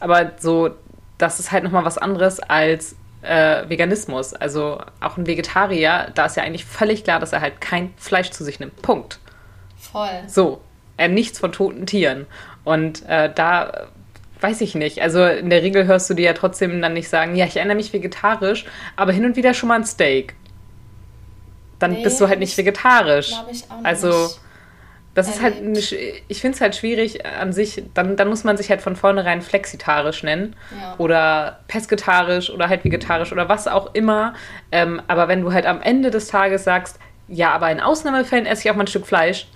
Aber 0.01 0.33
so, 0.37 0.69
das 1.17 1.39
ist 1.39 1.51
halt 1.51 1.63
nochmal 1.63 1.83
was 1.83 1.97
anderes 1.97 2.39
als 2.39 2.95
äh, 3.25 3.69
Veganismus. 3.69 4.33
Also 4.33 4.79
auch 5.01 5.17
ein 5.17 5.27
Vegetarier, 5.27 6.11
da 6.13 6.25
ist 6.25 6.37
ja 6.37 6.43
eigentlich 6.43 6.65
völlig 6.65 7.03
klar, 7.03 7.19
dass 7.19 7.33
er 7.33 7.41
halt 7.41 7.61
kein 7.61 7.93
Fleisch 7.97 8.31
zu 8.31 8.43
sich 8.43 8.59
nimmt. 8.59 8.81
Punkt. 8.81 9.19
Voll. 9.77 10.23
So. 10.27 10.61
Er 10.97 11.09
nichts 11.09 11.39
von 11.39 11.51
toten 11.51 11.85
Tieren. 11.85 12.25
Und 12.63 13.05
äh, 13.07 13.31
da 13.33 13.87
weiß 14.39 14.61
ich 14.61 14.75
nicht. 14.75 15.01
Also 15.01 15.25
in 15.25 15.49
der 15.49 15.61
Regel 15.61 15.85
hörst 15.85 16.09
du 16.09 16.13
dir 16.13 16.25
ja 16.25 16.33
trotzdem 16.33 16.81
dann 16.81 16.93
nicht 16.93 17.09
sagen, 17.09 17.35
ja, 17.35 17.45
ich 17.45 17.57
erinnere 17.57 17.75
mich 17.75 17.93
vegetarisch, 17.93 18.65
aber 18.95 19.11
hin 19.11 19.25
und 19.25 19.35
wieder 19.35 19.53
schon 19.53 19.69
mal 19.69 19.75
ein 19.75 19.85
Steak. 19.85 20.35
Dann 21.79 21.91
nee, 21.91 22.03
bist 22.03 22.21
du 22.21 22.27
halt 22.27 22.39
nicht 22.39 22.57
vegetarisch. 22.57 23.31
Ich 23.51 23.69
auch 23.69 23.77
nicht. 23.77 23.85
Also 23.85 24.29
das 25.15 25.29
ist 25.29 25.41
halt, 25.41 25.61
eine, 25.61 25.79
ich 25.79 26.41
finde 26.41 26.55
es 26.55 26.61
halt 26.61 26.75
schwierig 26.75 27.25
an 27.25 27.53
sich, 27.53 27.81
dann, 27.93 28.17
dann 28.17 28.27
muss 28.27 28.43
man 28.43 28.57
sich 28.57 28.69
halt 28.69 28.81
von 28.81 28.97
vornherein 28.97 29.41
flexitarisch 29.41 30.23
nennen 30.23 30.57
ja. 30.77 30.95
oder 30.97 31.59
pesketarisch 31.69 32.49
oder 32.49 32.67
halt 32.67 32.83
vegetarisch 32.83 33.31
oder 33.31 33.47
was 33.47 33.67
auch 33.69 33.95
immer. 33.95 34.33
Ähm, 34.73 35.01
aber 35.07 35.29
wenn 35.29 35.41
du 35.41 35.53
halt 35.53 35.65
am 35.65 35.81
Ende 35.81 36.11
des 36.11 36.27
Tages 36.27 36.65
sagst, 36.65 36.99
ja, 37.29 37.53
aber 37.53 37.71
in 37.71 37.79
Ausnahmefällen 37.79 38.45
esse 38.45 38.63
ich 38.63 38.71
auch 38.71 38.75
mal 38.75 38.83
ein 38.83 38.87
Stück 38.87 39.07
Fleisch, 39.07 39.47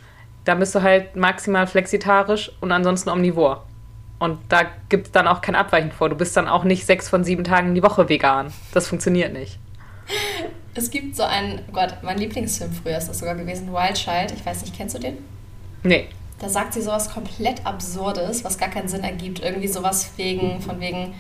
dann 0.46 0.60
bist 0.60 0.74
du 0.76 0.82
halt 0.82 1.18
maximal 1.18 1.68
flexitarisch 1.68 2.54
und 2.62 2.72
ansonsten 2.72 3.10
omnivor. 3.10 3.66
Und 4.18 4.40
da 4.48 4.62
gibt 4.88 5.08
es 5.08 5.12
dann 5.12 5.28
auch 5.28 5.42
kein 5.42 5.56
Abweichen 5.56 5.92
vor. 5.92 6.08
Du 6.08 6.16
bist 6.16 6.38
dann 6.38 6.48
auch 6.48 6.64
nicht 6.64 6.86
sechs 6.86 7.10
von 7.10 7.26
sieben 7.26 7.44
Tagen 7.44 7.76
die 7.76 7.84
Woche 7.84 8.08
vegan. 8.08 8.54
Das 8.74 8.88
funktioniert 8.88 9.34
nicht. 9.34 9.60
Es 10.74 10.90
gibt 10.90 11.18
so 11.18 11.24
einen, 11.24 11.60
oh 11.68 11.74
Gott, 11.74 11.98
mein 12.02 12.18
Lieblingsfilm 12.18 12.72
früher 12.72 12.98
ist 12.98 13.10
das 13.10 13.20
sogar 13.20 13.36
gewesen, 13.36 13.74
Wild 13.74 13.96
Child. 13.96 14.32
Ich 14.32 14.46
weiß 14.46 14.62
nicht, 14.62 14.76
kennst 14.76 14.96
du 14.96 15.00
den? 15.00 15.18
Nee. 15.84 16.10
Da 16.40 16.48
sagt 16.48 16.74
sie 16.74 16.81
sowas 16.81 17.10
komplett 17.10 17.66
Absurdes, 17.66 18.44
was 18.44 18.58
gar 18.58 18.70
keinen 18.70 18.88
Sinn 18.88 19.04
ergibt. 19.04 19.40
Irgendwie 19.40 19.68
sowas 19.68 20.12
wegen, 20.16 20.62
von 20.62 20.80
wegen 20.80 21.14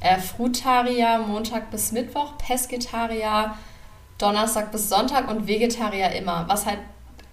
äh, 0.00 0.18
Frutarier 0.18 1.18
Montag 1.18 1.70
bis 1.70 1.92
Mittwoch, 1.92 2.38
Pesketarier 2.38 3.54
Donnerstag 4.20 4.70
bis 4.70 4.88
Sonntag 4.88 5.28
und 5.28 5.46
Vegetarier 5.46 6.12
immer. 6.12 6.44
Was 6.48 6.66
halt 6.66 6.78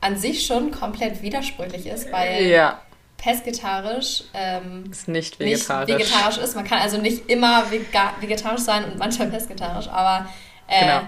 an 0.01 0.17
sich 0.17 0.45
schon 0.45 0.71
komplett 0.71 1.21
widersprüchlich 1.21 1.87
ist, 1.87 2.11
weil 2.11 2.45
ja. 2.45 2.79
pesketarisch 3.17 4.23
ähm, 4.33 4.85
ist 4.89 5.07
nicht 5.07 5.39
vegetarisch. 5.39 5.89
nicht 5.89 5.99
vegetarisch 5.99 6.37
ist. 6.37 6.55
Man 6.55 6.65
kann 6.65 6.79
also 6.79 6.97
nicht 6.97 7.29
immer 7.29 7.65
vegetarisch 7.71 8.61
sein 8.61 8.85
und 8.85 8.97
manchmal 8.97 9.29
pesketarisch, 9.29 9.87
aber 9.89 10.27
äh, 10.67 10.79
genau. 10.79 11.01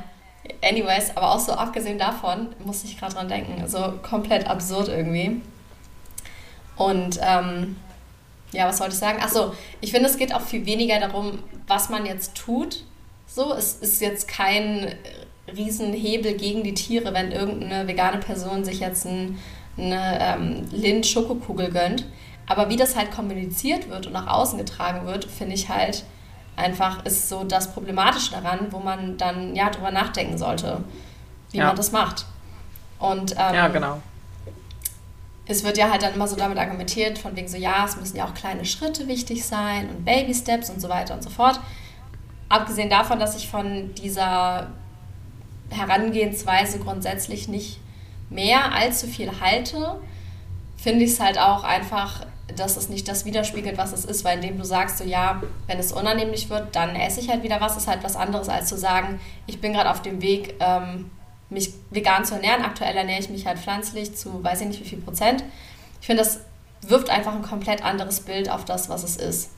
anyways, 0.63 1.15
aber 1.15 1.31
auch 1.31 1.39
so 1.39 1.53
abgesehen 1.53 1.97
davon 1.97 2.49
muss 2.65 2.83
ich 2.83 2.99
gerade 2.99 3.13
dran 3.13 3.29
denken. 3.29 3.67
So 3.67 3.99
komplett 4.01 4.47
absurd 4.47 4.89
irgendwie. 4.89 5.41
Und 6.79 7.19
ähm, 7.21 7.75
ja, 8.53 8.65
was 8.65 8.79
wollte 8.79 8.93
ich 8.93 8.99
sagen? 8.99 9.21
Achso, 9.21 9.53
ich 9.81 9.91
finde, 9.91 10.07
es 10.07 10.17
geht 10.17 10.33
auch 10.33 10.41
viel 10.41 10.65
weniger 10.65 10.97
darum, 10.97 11.39
was 11.67 11.89
man 11.89 12.05
jetzt 12.05 12.35
tut. 12.35 12.85
So, 13.27 13.53
es 13.53 13.73
ist 13.73 14.01
jetzt 14.01 14.29
kein 14.29 14.95
Riesenhebel 15.53 16.35
gegen 16.35 16.63
die 16.63 16.73
Tiere, 16.73 17.13
wenn 17.13 17.33
irgendeine 17.33 17.85
vegane 17.85 18.19
Person 18.19 18.63
sich 18.63 18.79
jetzt 18.79 19.05
ein, 19.05 19.37
eine 19.77 20.19
ähm, 20.21 20.67
Lind-Schokokugel 20.71 21.69
gönnt. 21.69 22.05
Aber 22.47 22.69
wie 22.69 22.77
das 22.77 22.95
halt 22.95 23.11
kommuniziert 23.11 23.89
wird 23.89 24.07
und 24.07 24.13
nach 24.13 24.27
außen 24.27 24.57
getragen 24.57 25.05
wird, 25.05 25.25
finde 25.25 25.55
ich 25.55 25.67
halt 25.67 26.05
einfach, 26.55 27.05
ist 27.05 27.27
so 27.27 27.43
das 27.43 27.73
Problematische 27.73 28.31
daran, 28.31 28.71
wo 28.71 28.79
man 28.79 29.17
dann 29.17 29.53
ja 29.53 29.69
drüber 29.69 29.91
nachdenken 29.91 30.37
sollte, 30.37 30.81
wie 31.51 31.57
ja. 31.57 31.67
man 31.67 31.75
das 31.75 31.91
macht. 31.91 32.25
Und, 32.99 33.33
ähm, 33.33 33.53
ja, 33.53 33.67
genau 33.67 33.99
es 35.49 35.63
wird 35.63 35.79
ja 35.79 35.89
halt 35.89 36.03
dann 36.03 36.13
immer 36.13 36.27
so 36.27 36.35
damit 36.35 36.59
argumentiert, 36.59 37.17
von 37.17 37.35
wegen 37.35 37.47
so, 37.47 37.57
ja, 37.57 37.83
es 37.83 37.97
müssen 37.97 38.15
ja 38.15 38.25
auch 38.25 38.35
kleine 38.35 38.65
Schritte 38.65 39.07
wichtig 39.07 39.43
sein 39.43 39.89
und 39.89 40.05
Baby 40.05 40.33
Steps 40.33 40.69
und 40.69 40.79
so 40.79 40.89
weiter 40.89 41.15
und 41.15 41.23
so 41.23 41.31
fort. 41.31 41.59
Abgesehen 42.49 42.89
davon, 42.89 43.19
dass 43.19 43.35
ich 43.35 43.49
von 43.49 43.93
dieser 43.95 44.67
Herangehensweise 45.71 46.77
grundsätzlich 46.77 47.47
nicht 47.47 47.79
mehr 48.29 48.73
allzu 48.73 49.07
viel 49.07 49.31
halte, 49.41 49.99
finde 50.77 51.05
ich 51.05 51.11
es 51.11 51.19
halt 51.19 51.39
auch 51.39 51.63
einfach, 51.63 52.27
dass 52.55 52.77
es 52.77 52.89
nicht 52.89 53.07
das 53.07 53.25
widerspiegelt, 53.25 53.77
was 53.77 53.91
es 53.91 54.05
ist, 54.05 54.23
weil 54.23 54.37
indem 54.37 54.59
du 54.59 54.65
sagst, 54.65 54.99
so 54.99 55.03
ja, 55.03 55.41
wenn 55.65 55.79
es 55.79 55.91
unannehmlich 55.91 56.51
wird, 56.51 56.75
dann 56.75 56.95
esse 56.95 57.21
ich 57.21 57.29
halt 57.29 57.41
wieder 57.41 57.59
was, 57.59 57.75
ist 57.75 57.87
halt 57.87 58.03
was 58.03 58.15
anderes, 58.15 58.49
als 58.49 58.69
zu 58.69 58.77
sagen, 58.77 59.19
ich 59.47 59.59
bin 59.59 59.73
gerade 59.73 59.89
auf 59.89 60.03
dem 60.03 60.21
Weg, 60.21 60.55
ähm, 60.59 61.09
mich 61.49 61.73
vegan 61.89 62.25
zu 62.25 62.35
ernähren. 62.35 62.63
Aktuell 62.63 62.95
ernähre 62.95 63.19
ich 63.19 63.29
mich 63.29 63.45
halt 63.45 63.59
pflanzlich 63.59 64.15
zu 64.15 64.43
weiß 64.43 64.61
ich 64.61 64.67
nicht 64.67 64.79
wie 64.81 64.89
viel 64.89 65.01
Prozent. 65.01 65.43
Ich 66.01 66.07
finde, 66.07 66.23
das 66.23 66.41
wirft 66.81 67.09
einfach 67.09 67.33
ein 67.33 67.41
komplett 67.41 67.83
anderes 67.83 68.21
Bild 68.21 68.49
auf 68.49 68.65
das, 68.65 68.89
was 68.89 69.03
es 69.03 69.17
ist. 69.17 69.51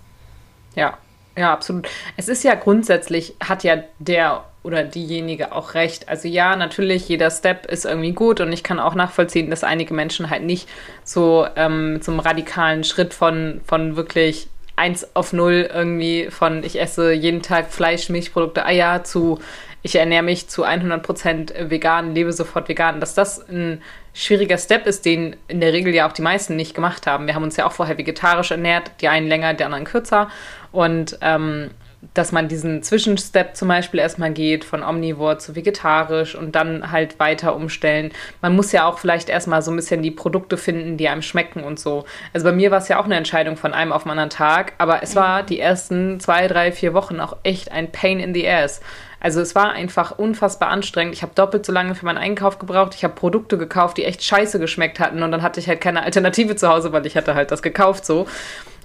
Ja, 0.75 0.97
ja, 1.37 1.53
absolut. 1.53 1.87
Es 2.17 2.27
ist 2.27 2.43
ja 2.43 2.55
grundsätzlich, 2.55 3.35
hat 3.41 3.63
ja 3.63 3.83
der 3.99 4.45
oder 4.63 4.83
diejenige 4.83 5.53
auch 5.53 5.73
recht. 5.73 6.07
Also 6.09 6.27
ja, 6.27 6.55
natürlich, 6.55 7.07
jeder 7.07 7.31
Step 7.31 7.65
ist 7.65 7.85
irgendwie 7.85 8.11
gut 8.11 8.41
und 8.41 8.51
ich 8.51 8.63
kann 8.63 8.79
auch 8.79 8.95
nachvollziehen, 8.95 9.49
dass 9.49 9.63
einige 9.63 9.93
Menschen 9.93 10.29
halt 10.29 10.43
nicht 10.43 10.69
so 11.03 11.47
ähm, 11.55 11.99
zum 12.01 12.19
radikalen 12.19 12.83
Schritt 12.83 13.13
von, 13.13 13.61
von 13.65 13.95
wirklich 13.95 14.49
1 14.75 15.15
auf 15.15 15.33
0 15.33 15.69
irgendwie 15.73 16.29
von 16.29 16.63
ich 16.63 16.79
esse 16.79 17.11
jeden 17.11 17.41
Tag 17.41 17.71
Fleisch, 17.71 18.09
Milchprodukte, 18.09 18.65
Eier 18.65 19.03
zu 19.03 19.39
ich 19.83 19.95
ernähre 19.95 20.23
mich 20.23 20.47
zu 20.47 20.65
100% 20.65 21.69
vegan, 21.69 22.13
lebe 22.13 22.33
sofort 22.33 22.69
vegan, 22.69 22.99
dass 22.99 23.15
das 23.15 23.47
ein 23.49 23.81
schwieriger 24.13 24.57
Step 24.57 24.85
ist, 24.87 25.05
den 25.05 25.35
in 25.47 25.61
der 25.61 25.73
Regel 25.73 25.93
ja 25.93 26.07
auch 26.07 26.13
die 26.13 26.21
meisten 26.21 26.55
nicht 26.55 26.73
gemacht 26.73 27.07
haben. 27.07 27.27
Wir 27.27 27.35
haben 27.35 27.43
uns 27.43 27.57
ja 27.57 27.65
auch 27.65 27.71
vorher 27.71 27.97
vegetarisch 27.97 28.51
ernährt, 28.51 28.91
die 29.01 29.07
einen 29.07 29.27
länger, 29.27 29.53
die 29.53 29.63
anderen 29.63 29.85
kürzer. 29.85 30.29
Und 30.71 31.17
ähm, 31.21 31.71
dass 32.13 32.31
man 32.31 32.47
diesen 32.47 32.81
Zwischenstep 32.81 33.55
zum 33.55 33.67
Beispiel 33.67 33.99
erstmal 33.99 34.31
geht, 34.31 34.65
von 34.65 34.83
omnivor 34.83 35.37
zu 35.37 35.55
vegetarisch 35.55 36.35
und 36.35 36.55
dann 36.55 36.91
halt 36.91 37.19
weiter 37.19 37.55
umstellen. 37.55 38.11
Man 38.41 38.55
muss 38.55 38.71
ja 38.71 38.85
auch 38.85 38.97
vielleicht 38.97 39.29
erstmal 39.29 39.61
so 39.61 39.71
ein 39.71 39.75
bisschen 39.75 40.01
die 40.01 40.11
Produkte 40.11 40.57
finden, 40.57 40.97
die 40.97 41.07
einem 41.09 41.21
schmecken 41.21 41.63
und 41.63 41.79
so. 41.79 42.05
Also 42.33 42.45
bei 42.45 42.53
mir 42.53 42.71
war 42.71 42.79
es 42.79 42.87
ja 42.87 42.99
auch 42.99 43.05
eine 43.05 43.15
Entscheidung 43.15 43.55
von 43.55 43.73
einem 43.73 43.91
auf 43.91 44.03
den 44.03 44.11
anderen 44.11 44.31
Tag, 44.31 44.73
aber 44.79 45.03
es 45.03 45.15
war 45.15 45.43
die 45.43 45.59
ersten 45.59 46.19
zwei, 46.19 46.47
drei, 46.47 46.71
vier 46.71 46.93
Wochen 46.93 47.19
auch 47.19 47.37
echt 47.43 47.71
ein 47.71 47.91
Pain 47.91 48.19
in 48.19 48.33
the 48.33 48.49
Ass. 48.49 48.81
Also 49.21 49.39
es 49.39 49.53
war 49.53 49.71
einfach 49.71 50.17
unfassbar 50.17 50.69
anstrengend. 50.69 51.13
Ich 51.13 51.21
habe 51.21 51.31
doppelt 51.35 51.65
so 51.65 51.71
lange 51.71 51.93
für 51.95 52.05
meinen 52.05 52.17
Einkauf 52.17 52.57
gebraucht. 52.57 52.95
Ich 52.95 53.03
habe 53.03 53.13
Produkte 53.13 53.57
gekauft, 53.57 53.97
die 53.97 54.03
echt 54.03 54.23
scheiße 54.23 54.59
geschmeckt 54.59 54.99
hatten 54.99 55.21
und 55.23 55.31
dann 55.31 55.43
hatte 55.43 55.59
ich 55.59 55.67
halt 55.67 55.79
keine 55.79 56.03
Alternative 56.03 56.55
zu 56.55 56.67
Hause, 56.67 56.91
weil 56.91 57.05
ich 57.05 57.15
hatte 57.15 57.35
halt 57.35 57.51
das 57.51 57.61
gekauft 57.61 58.03
so. 58.03 58.25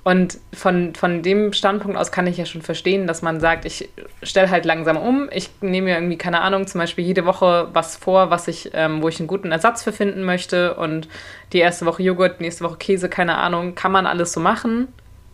Und 0.04 0.38
von, 0.52 0.94
von 0.94 1.22
dem 1.22 1.52
Standpunkt 1.52 1.96
aus 1.96 2.12
kann 2.12 2.28
ich 2.28 2.36
ja 2.36 2.44
schon 2.44 2.62
verstehen, 2.62 3.08
dass 3.08 3.22
man 3.22 3.40
sagt, 3.40 3.64
ich 3.64 3.88
stelle 4.22 4.50
halt 4.50 4.64
langsam 4.64 4.96
um. 4.96 5.28
Ich 5.32 5.50
nehme 5.62 5.86
mir 5.86 5.94
irgendwie, 5.96 6.16
keine 6.16 6.42
Ahnung, 6.42 6.68
zum 6.68 6.80
Beispiel 6.80 7.04
jede 7.04 7.26
Woche 7.26 7.70
was 7.72 7.96
vor, 7.96 8.30
was 8.30 8.46
ich, 8.46 8.70
ähm, 8.74 9.02
wo 9.02 9.08
ich 9.08 9.18
einen 9.18 9.26
guten 9.26 9.50
Ersatz 9.50 9.82
für 9.82 9.90
finden 9.90 10.22
möchte. 10.22 10.74
Und 10.74 11.08
die 11.52 11.58
erste 11.58 11.86
Woche 11.86 12.04
Joghurt, 12.04 12.40
nächste 12.40 12.62
Woche 12.62 12.76
Käse, 12.76 13.08
keine 13.08 13.36
Ahnung, 13.38 13.74
kann 13.74 13.90
man 13.90 14.06
alles 14.06 14.32
so 14.32 14.38
machen. 14.38 14.86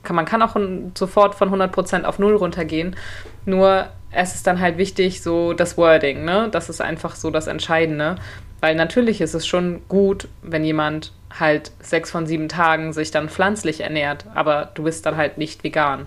Kann, 0.05 0.17
man 0.17 0.25
kann 0.25 0.41
auch 0.41 0.57
sofort 0.95 1.35
von 1.35 1.51
100% 1.51 2.05
auf 2.05 2.19
Null 2.19 2.37
runtergehen. 2.37 2.97
Nur 3.45 3.89
es 4.13 4.35
ist 4.35 4.47
dann 4.47 4.61
halt 4.61 4.79
wichtig, 4.79 5.23
so 5.23 5.53
das 5.53 5.77
Wording, 5.79 6.25
ne? 6.25 6.49
Das 6.51 6.69
ist 6.69 6.81
einfach 6.81 7.17
so 7.17 7.31
das 7.31 7.47
Entscheidende. 7.47 8.17
Weil 8.61 8.75
natürlich 8.77 9.21
ist 9.21 9.35
es 9.35 9.47
schon 9.47 9.83
gut, 9.89 10.29
wenn 10.43 10.65
jemand 10.65 11.13
halt 11.39 11.73
sechs 11.81 12.11
von 12.11 12.27
sieben 12.27 12.49
Tagen 12.49 12.93
sich 12.93 13.11
dann 13.11 13.29
pflanzlich 13.29 13.81
ernährt, 13.81 14.27
aber 14.35 14.71
du 14.75 14.85
bist 14.85 15.05
dann 15.07 15.17
halt 15.17 15.39
nicht 15.39 15.65
vegan. 15.65 16.07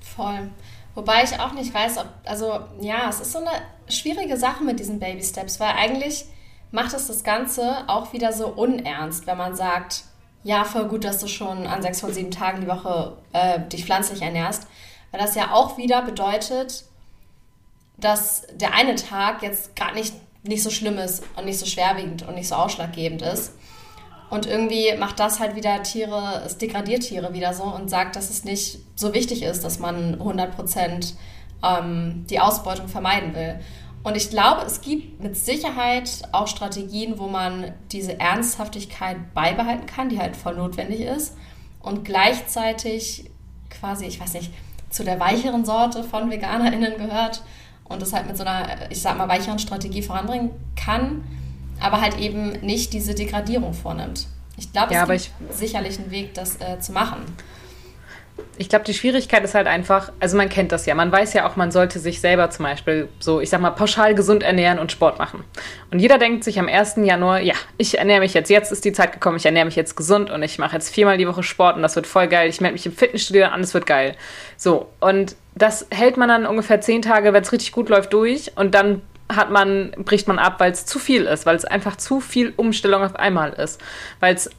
Voll. 0.00 0.50
Wobei 0.94 1.22
ich 1.24 1.40
auch 1.40 1.52
nicht 1.52 1.72
weiß, 1.72 1.98
ob, 1.98 2.06
also 2.24 2.60
ja, 2.80 3.08
es 3.08 3.20
ist 3.20 3.32
so 3.32 3.38
eine 3.38 3.50
schwierige 3.88 4.36
Sache 4.36 4.62
mit 4.64 4.80
diesen 4.80 5.00
Baby 5.00 5.22
Steps, 5.22 5.60
weil 5.60 5.70
eigentlich 5.70 6.26
macht 6.70 6.92
es 6.92 7.06
das 7.06 7.24
Ganze 7.24 7.84
auch 7.86 8.12
wieder 8.12 8.32
so 8.32 8.48
unernst, 8.48 9.26
wenn 9.26 9.38
man 9.38 9.54
sagt, 9.54 10.04
ja, 10.44 10.64
voll 10.64 10.88
gut, 10.88 11.04
dass 11.04 11.18
du 11.18 11.28
schon 11.28 11.66
an 11.66 11.82
sechs 11.82 12.00
von 12.00 12.12
sieben 12.12 12.30
Tagen 12.30 12.60
die 12.60 12.68
Woche 12.68 13.16
äh, 13.32 13.60
dich 13.60 13.84
pflanzlich 13.84 14.20
ernährst, 14.20 14.66
weil 15.10 15.20
das 15.20 15.34
ja 15.34 15.52
auch 15.52 15.78
wieder 15.78 16.02
bedeutet, 16.02 16.84
dass 17.96 18.46
der 18.54 18.74
eine 18.74 18.94
Tag 18.94 19.42
jetzt 19.42 19.76
gar 19.76 19.92
nicht, 19.92 20.14
nicht 20.42 20.62
so 20.62 20.70
schlimm 20.70 20.98
ist 20.98 21.22
und 21.36 21.44
nicht 21.44 21.58
so 21.58 21.66
schwerwiegend 21.66 22.26
und 22.26 22.34
nicht 22.34 22.48
so 22.48 22.54
ausschlaggebend 22.56 23.22
ist. 23.22 23.52
Und 24.30 24.46
irgendwie 24.46 24.96
macht 24.98 25.20
das 25.20 25.40
halt 25.40 25.56
wieder 25.56 25.82
Tiere, 25.82 26.42
es 26.46 26.56
degradiert 26.56 27.02
Tiere 27.02 27.34
wieder 27.34 27.52
so 27.52 27.64
und 27.64 27.90
sagt, 27.90 28.16
dass 28.16 28.30
es 28.30 28.44
nicht 28.44 28.78
so 28.96 29.12
wichtig 29.12 29.42
ist, 29.42 29.62
dass 29.62 29.78
man 29.78 30.18
100% 30.18 31.12
ähm, 31.62 32.24
die 32.30 32.40
Ausbeutung 32.40 32.88
vermeiden 32.88 33.34
will. 33.34 33.60
Und 34.02 34.16
ich 34.16 34.30
glaube, 34.30 34.62
es 34.62 34.80
gibt 34.80 35.22
mit 35.22 35.36
Sicherheit 35.36 36.22
auch 36.32 36.48
Strategien, 36.48 37.18
wo 37.18 37.28
man 37.28 37.72
diese 37.92 38.18
Ernsthaftigkeit 38.18 39.34
beibehalten 39.34 39.86
kann, 39.86 40.08
die 40.08 40.18
halt 40.18 40.34
voll 40.34 40.56
notwendig 40.56 41.00
ist. 41.00 41.36
Und 41.80 42.04
gleichzeitig 42.04 43.30
quasi, 43.70 44.06
ich 44.06 44.20
weiß 44.20 44.34
nicht, 44.34 44.50
zu 44.90 45.04
der 45.04 45.20
weicheren 45.20 45.64
Sorte 45.64 46.04
von 46.04 46.30
VeganerInnen 46.30 46.96
gehört 46.96 47.42
und 47.92 48.02
das 48.02 48.12
halt 48.12 48.26
mit 48.26 48.36
so 48.36 48.44
einer, 48.44 48.90
ich 48.90 49.00
sag 49.00 49.16
mal, 49.16 49.28
weicheren 49.28 49.58
Strategie 49.58 50.02
voranbringen 50.02 50.50
kann 50.76 51.22
aber 51.82 52.00
halt 52.00 52.18
eben 52.18 52.52
nicht 52.60 52.92
diese 52.92 53.14
Degradierung 53.14 53.74
vornimmt. 53.74 54.26
Ich 54.56 54.72
glaube, 54.72 54.94
ja, 54.94 55.04
es 55.10 55.30
gibt 55.38 55.54
sicherlich 55.54 55.98
einen 55.98 56.10
Weg, 56.10 56.34
das 56.34 56.60
äh, 56.60 56.78
zu 56.78 56.92
machen. 56.92 57.24
Ich 58.58 58.68
glaube, 58.68 58.84
die 58.84 58.94
Schwierigkeit 58.94 59.44
ist 59.44 59.54
halt 59.54 59.66
einfach, 59.66 60.12
also 60.20 60.36
man 60.36 60.48
kennt 60.48 60.72
das 60.72 60.86
ja, 60.86 60.94
man 60.94 61.10
weiß 61.10 61.32
ja 61.34 61.48
auch, 61.48 61.56
man 61.56 61.70
sollte 61.70 61.98
sich 61.98 62.20
selber 62.20 62.50
zum 62.50 62.64
Beispiel 62.64 63.08
so, 63.18 63.40
ich 63.40 63.50
sag 63.50 63.60
mal, 63.60 63.70
pauschal 63.70 64.14
gesund 64.14 64.42
ernähren 64.42 64.78
und 64.78 64.92
Sport 64.92 65.18
machen. 65.18 65.44
Und 65.90 65.98
jeder 65.98 66.18
denkt 66.18 66.44
sich 66.44 66.58
am 66.58 66.68
1. 66.68 66.96
Januar, 67.02 67.40
ja, 67.40 67.54
ich 67.78 67.98
ernähre 67.98 68.20
mich 68.20 68.34
jetzt, 68.34 68.50
jetzt 68.50 68.72
ist 68.72 68.84
die 68.84 68.92
Zeit 68.92 69.12
gekommen, 69.12 69.36
ich 69.36 69.46
ernähre 69.46 69.66
mich 69.66 69.76
jetzt 69.76 69.96
gesund 69.96 70.30
und 70.30 70.42
ich 70.42 70.58
mache 70.58 70.74
jetzt 70.74 70.94
viermal 70.94 71.18
die 71.18 71.28
Woche 71.28 71.42
Sport 71.42 71.76
und 71.76 71.82
das 71.82 71.96
wird 71.96 72.06
voll 72.06 72.28
geil, 72.28 72.48
ich 72.48 72.60
melde 72.60 72.74
mich 72.74 72.86
im 72.86 72.92
Fitnessstudio 72.92 73.46
an, 73.46 73.60
es 73.60 73.74
wird 73.74 73.86
geil. 73.86 74.16
So, 74.56 74.88
und 75.00 75.36
das 75.54 75.86
hält 75.90 76.16
man 76.16 76.28
dann 76.28 76.46
ungefähr 76.46 76.80
zehn 76.80 77.02
Tage, 77.02 77.32
wenn 77.32 77.42
es 77.42 77.52
richtig 77.52 77.72
gut 77.72 77.88
läuft, 77.88 78.12
durch 78.12 78.52
und 78.56 78.74
dann 78.74 79.02
hat 79.36 79.50
man, 79.50 79.92
bricht 79.98 80.28
man 80.28 80.38
ab, 80.38 80.56
weil 80.58 80.72
es 80.72 80.86
zu 80.86 80.98
viel 80.98 81.24
ist, 81.24 81.46
weil 81.46 81.56
es 81.56 81.64
einfach 81.64 81.96
zu 81.96 82.20
viel 82.20 82.52
Umstellung 82.56 83.02
auf 83.02 83.16
einmal 83.16 83.52
ist. 83.52 83.80
Weil 84.20 84.34
es 84.34 84.50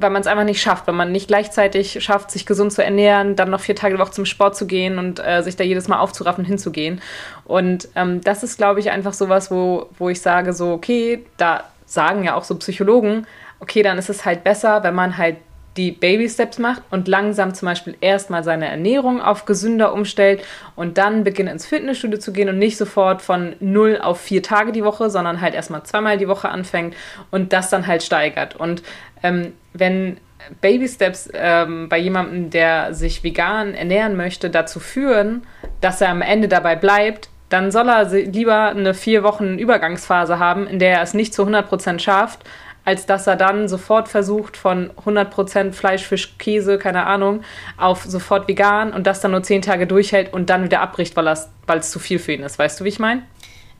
weil 0.00 0.10
man 0.10 0.20
es 0.20 0.26
einfach 0.26 0.44
nicht 0.44 0.60
schafft, 0.60 0.86
wenn 0.86 0.94
man 0.94 1.12
nicht 1.12 1.28
gleichzeitig 1.28 2.02
schafft, 2.02 2.30
sich 2.30 2.46
gesund 2.46 2.72
zu 2.72 2.84
ernähren, 2.84 3.36
dann 3.36 3.50
noch 3.50 3.60
vier 3.60 3.76
Tage 3.76 3.94
die 3.94 4.00
Woche 4.00 4.12
zum 4.12 4.26
Sport 4.26 4.56
zu 4.56 4.66
gehen 4.66 4.98
und 4.98 5.20
äh, 5.24 5.42
sich 5.42 5.56
da 5.56 5.64
jedes 5.64 5.88
Mal 5.88 5.98
aufzuraffen, 6.00 6.44
hinzugehen. 6.44 7.00
Und 7.44 7.88
ähm, 7.94 8.20
das 8.22 8.42
ist, 8.42 8.56
glaube 8.56 8.80
ich, 8.80 8.90
einfach 8.90 9.12
sowas, 9.12 9.50
wo, 9.50 9.88
wo 9.98 10.08
ich 10.08 10.20
sage, 10.20 10.52
so, 10.52 10.72
okay, 10.72 11.24
da 11.36 11.64
sagen 11.86 12.24
ja 12.24 12.34
auch 12.34 12.44
so 12.44 12.54
Psychologen, 12.56 13.26
okay, 13.60 13.82
dann 13.82 13.98
ist 13.98 14.10
es 14.10 14.24
halt 14.24 14.44
besser, 14.44 14.82
wenn 14.82 14.94
man 14.94 15.18
halt 15.18 15.36
die 15.76 15.92
Baby 15.92 16.28
Steps 16.28 16.58
macht 16.58 16.82
und 16.90 17.06
langsam 17.06 17.54
zum 17.54 17.66
Beispiel 17.66 17.96
erstmal 18.00 18.42
seine 18.42 18.66
Ernährung 18.66 19.22
auf 19.22 19.44
gesünder 19.44 19.92
umstellt 19.92 20.42
und 20.74 20.98
dann 20.98 21.22
beginnt 21.22 21.48
ins 21.48 21.64
Fitnessstudio 21.64 22.18
zu 22.18 22.32
gehen 22.32 22.48
und 22.48 22.58
nicht 22.58 22.76
sofort 22.76 23.22
von 23.22 23.54
null 23.60 23.98
auf 24.02 24.20
vier 24.20 24.42
Tage 24.42 24.72
die 24.72 24.84
Woche, 24.84 25.10
sondern 25.10 25.40
halt 25.40 25.54
erstmal 25.54 25.84
zweimal 25.84 26.18
die 26.18 26.28
Woche 26.28 26.48
anfängt 26.48 26.96
und 27.30 27.52
das 27.52 27.70
dann 27.70 27.86
halt 27.86 28.02
steigert. 28.02 28.56
Und 28.56 28.82
ähm, 29.22 29.52
wenn 29.72 30.18
Baby 30.60 30.88
Steps 30.88 31.28
ähm, 31.32 31.88
bei 31.88 31.98
jemandem, 31.98 32.50
der 32.50 32.94
sich 32.94 33.22
vegan 33.22 33.74
ernähren 33.74 34.16
möchte, 34.16 34.50
dazu 34.50 34.80
führen, 34.80 35.42
dass 35.80 36.00
er 36.00 36.08
am 36.08 36.22
Ende 36.22 36.48
dabei 36.48 36.76
bleibt, 36.76 37.28
dann 37.48 37.72
soll 37.72 37.88
er 37.88 38.04
lieber 38.04 38.70
eine 38.70 38.94
vier 38.94 39.22
Wochen 39.22 39.58
Übergangsphase 39.58 40.38
haben, 40.38 40.66
in 40.66 40.78
der 40.78 40.96
er 40.96 41.02
es 41.02 41.14
nicht 41.14 41.34
zu 41.34 41.42
100% 41.42 41.98
schafft, 41.98 42.44
als 42.84 43.06
dass 43.06 43.26
er 43.26 43.36
dann 43.36 43.68
sofort 43.68 44.08
versucht, 44.08 44.56
von 44.56 44.90
100% 45.04 45.72
Fleisch, 45.72 46.06
Fisch, 46.06 46.38
Käse, 46.38 46.78
keine 46.78 47.06
Ahnung, 47.06 47.42
auf 47.76 48.04
sofort 48.04 48.48
vegan 48.48 48.92
und 48.92 49.06
das 49.06 49.20
dann 49.20 49.32
nur 49.32 49.42
10 49.42 49.62
Tage 49.62 49.86
durchhält 49.86 50.32
und 50.32 50.48
dann 50.48 50.64
wieder 50.64 50.80
abbricht, 50.80 51.16
weil 51.16 51.26
es 51.26 51.90
zu 51.90 51.98
viel 51.98 52.18
für 52.18 52.32
ihn 52.32 52.42
ist. 52.42 52.58
Weißt 52.58 52.80
du, 52.80 52.84
wie 52.84 52.88
ich 52.88 52.98
meine? 52.98 53.22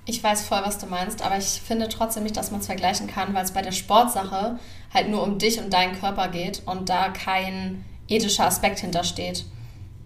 Ich 0.06 0.22
weiß 0.22 0.46
voll, 0.46 0.60
was 0.64 0.78
du 0.78 0.86
meinst, 0.86 1.24
aber 1.24 1.36
ich 1.38 1.62
finde 1.64 1.88
trotzdem 1.88 2.24
nicht, 2.24 2.36
dass 2.36 2.50
man 2.50 2.60
es 2.60 2.66
vergleichen 2.66 3.06
kann, 3.06 3.34
weil 3.34 3.44
es 3.44 3.52
bei 3.52 3.62
der 3.62 3.72
Sportsache 3.72 4.58
halt 4.92 5.08
nur 5.08 5.22
um 5.22 5.38
dich 5.38 5.60
und 5.60 5.72
deinen 5.72 5.98
Körper 5.98 6.28
geht 6.28 6.62
und 6.66 6.88
da 6.88 7.08
kein 7.08 7.84
ethischer 8.08 8.46
Aspekt 8.46 8.80
hintersteht. 8.80 9.44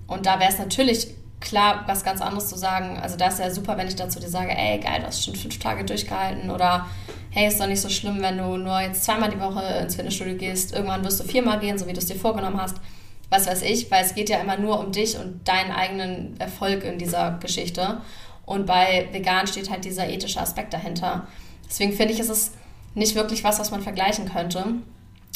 Und 0.07 0.27
da 0.27 0.39
wäre 0.39 0.51
es 0.51 0.59
natürlich 0.59 1.09
klar, 1.41 1.85
was 1.87 2.05
ganz 2.05 2.21
anderes 2.21 2.49
zu 2.49 2.57
sagen. 2.57 2.99
Also 2.99 3.17
da 3.17 3.29
ist 3.29 3.39
ja 3.39 3.51
super, 3.51 3.77
wenn 3.77 3.89
ich 3.89 3.97
dazu 3.97 4.21
dir 4.21 4.29
sage, 4.29 4.51
ey, 4.51 4.79
geil, 4.79 5.01
du 5.01 5.07
hast 5.07 5.25
schon 5.25 5.35
fünf 5.35 5.59
Tage 5.59 5.85
durchgehalten 5.85 6.51
oder 6.51 6.87
hey, 7.31 7.49
ist 7.49 7.61
doch 7.61 7.67
nicht 7.67 7.81
so 7.81 7.89
schlimm, 7.89 8.21
wenn 8.21 8.39
du 8.39 8.57
nur 8.57 8.81
jetzt 8.81 9.05
zweimal 9.05 9.31
die 9.31 9.41
Woche 9.41 9.63
ins 9.83 9.97
Fitnessstudio 9.97 10.37
gehst. 10.37 10.73
Irgendwann 10.73 11.05
wirst 11.05 11.21
du 11.21 11.25
viermal 11.25 11.61
gehen, 11.61 11.79
so 11.79 11.87
wie 11.87 11.93
du 11.93 11.99
es 11.99 12.07
dir 12.07 12.17
vorgenommen 12.17 12.61
hast. 12.61 12.77
Was 13.31 13.47
weiß 13.47 13.63
ich, 13.63 13.91
weil 13.91 14.05
es 14.05 14.15
geht 14.15 14.29
ja 14.29 14.39
immer 14.39 14.57
nur 14.57 14.79
um 14.79 14.93
dich 14.93 15.19
und 15.19 15.47
deinen 15.47 15.73
eigenen 15.73 16.39
Erfolg 16.39 16.85
in 16.85 16.99
dieser 16.99 17.39
Geschichte. 17.41 18.01
Und 18.47 18.67
bei 18.67 19.09
vegan 19.13 19.47
steht 19.47 19.71
halt 19.71 19.85
dieser 19.85 20.09
ethische 20.09 20.41
Aspekt 20.41 20.73
dahinter. 20.73 21.27
Deswegen 21.67 21.93
finde 21.93 22.13
ich, 22.13 22.21
ist 22.21 22.29
es 22.29 22.53
nicht 22.95 23.15
wirklich 23.15 23.45
was, 23.45 23.59
was 23.59 23.71
man 23.71 23.83
vergleichen 23.83 24.31
könnte. 24.31 24.65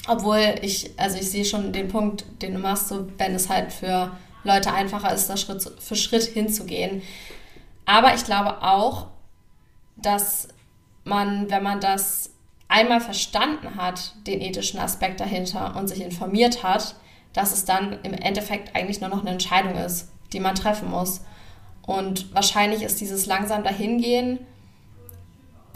Obwohl 0.07 0.55
ich, 0.63 0.99
also 0.99 1.19
ich 1.19 1.31
sehe 1.31 1.45
schon 1.45 1.73
den 1.73 1.89
Punkt, 1.89 2.25
den 2.41 2.55
du 2.55 2.59
machst, 2.59 2.89
so 2.89 3.09
wenn 3.19 3.35
es 3.35 3.49
halt 3.49 3.73
für 3.73 4.11
Leute 4.45 4.73
einfacher 4.73 5.13
ist, 5.13 5.29
da 5.29 5.37
Schritt 5.37 5.71
für 5.79 5.97
Schritt 5.97 6.25
hinzugehen. 6.25 7.03
Aber 7.85 8.15
ich 8.15 8.25
glaube 8.25 8.63
auch, 8.63 9.09
dass 9.97 10.49
man, 11.05 11.51
wenn 11.51 11.63
man 11.63 11.81
das 11.81 12.31
einmal 12.69 13.01
verstanden 13.01 13.77
hat, 13.77 14.15
den 14.27 14.41
ethischen 14.41 14.79
Aspekt 14.79 15.21
dahinter 15.21 15.75
und 15.77 15.89
sich 15.89 16.03
informiert 16.03 16.63
hat, 16.63 16.95
dass 17.33 17.53
es 17.53 17.65
dann 17.65 17.99
im 18.03 18.15
Endeffekt 18.15 18.77
eigentlich 18.77 19.01
nur 19.01 19.11
noch 19.11 19.21
eine 19.21 19.31
Entscheidung 19.31 19.75
ist, 19.77 20.11
die 20.33 20.41
man 20.41 20.55
treffen 20.55 20.91
muss. 20.91 21.23
Und 21.83 22.35
wahrscheinlich 22.35 22.83
ist 22.83 23.01
dieses 23.01 23.27
langsam 23.27 23.65
dahingehen, 23.65 24.39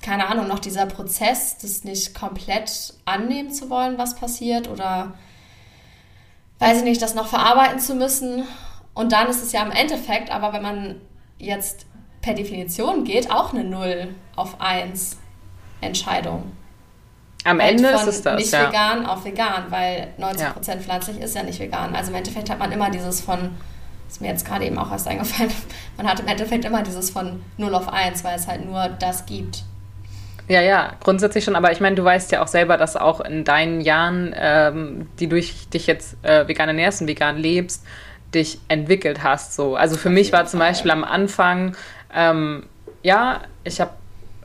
keine 0.03 0.27
Ahnung, 0.27 0.49
noch 0.49 0.59
dieser 0.59 0.87
Prozess, 0.87 1.57
das 1.59 1.85
nicht 1.85 2.15
komplett 2.15 2.95
annehmen 3.05 3.51
zu 3.51 3.71
wollen, 3.71 3.97
was 3.99 4.17
passiert 4.17 4.69
oder 4.69 5.15
weiß 6.59 6.79
ich 6.79 6.85
nicht, 6.85 7.01
das 7.01 7.15
noch 7.15 7.29
verarbeiten 7.29 7.81
zu 7.81 7.95
müssen. 7.95 8.45
Und 8.95 9.13
dann 9.13 9.29
ist 9.29 9.43
es 9.43 9.53
ja 9.53 9.63
im 9.63 9.71
Endeffekt, 9.71 10.31
aber 10.31 10.53
wenn 10.53 10.63
man 10.63 11.01
jetzt 11.39 11.87
per 12.21 12.35
Definition 12.35 13.05
geht, 13.05 13.31
auch 13.31 13.53
eine 13.53 13.65
0 13.65 14.15
auf 14.37 14.61
1. 14.61 15.17
Entscheidung. 15.81 16.53
Am 17.45 17.61
halt 17.61 17.73
Ende 17.73 17.89
ist 17.89 18.07
es 18.07 18.23
das. 18.23 18.39
Nicht 18.39 18.53
ja. 18.53 18.69
vegan 18.69 19.07
auf 19.07 19.25
vegan, 19.25 19.65
weil 19.71 20.13
90% 20.21 20.41
ja. 20.41 20.77
pflanzlich 20.77 21.21
ist 21.21 21.35
ja 21.35 21.43
nicht 21.43 21.59
vegan. 21.59 21.97
Also 21.97 22.11
im 22.11 22.17
Endeffekt 22.17 22.51
hat 22.51 22.59
man 22.59 22.71
immer 22.71 22.91
dieses 22.91 23.21
von, 23.21 23.57
ist 24.09 24.21
mir 24.21 24.29
jetzt 24.29 24.47
gerade 24.47 24.65
eben 24.65 24.79
auch 24.79 24.93
erst 24.93 25.09
eingefallen, 25.09 25.51
man 25.97 26.09
hat 26.09 26.21
im 26.21 26.29
Endeffekt 26.29 26.65
immer 26.65 26.83
dieses 26.83 27.11
von 27.11 27.43
0 27.57 27.75
auf 27.75 27.89
1, 27.89 28.23
weil 28.23 28.37
es 28.37 28.47
halt 28.47 28.65
nur 28.65 28.89
das 28.89 29.27
gibt. 29.27 29.65
Ja, 30.53 30.61
ja, 30.61 30.93
grundsätzlich 31.03 31.45
schon, 31.45 31.57
aber 31.57 31.73
ich 31.73 31.81
meine, 31.81 31.97
du 31.97 32.05
weißt 32.05 32.31
ja 32.31 32.43
auch 32.43 32.47
selber, 32.47 32.77
dass 32.77 32.95
auch 32.95 33.23
in 33.23 33.43
deinen 33.43 33.81
Jahren, 33.81 34.35
ähm, 34.37 35.09
die 35.19 35.27
du 35.27 35.37
dich 35.37 35.87
jetzt 35.87 36.23
äh, 36.23 36.47
vegan 36.47 36.69
ernährst 36.69 37.01
und 37.01 37.07
vegan 37.07 37.39
lebst, 37.39 37.87
dich 38.35 38.59
entwickelt 38.69 39.23
hast. 39.23 39.55
So. 39.55 39.77
Also 39.77 39.97
für 39.97 40.11
mich 40.11 40.31
war 40.31 40.45
zum 40.45 40.61
Beispiel 40.61 40.91
am 40.91 41.05
Anfang, 41.05 41.75
ähm, 42.15 42.65
ja, 43.03 43.41
ich 43.65 43.81
habe 43.81 43.93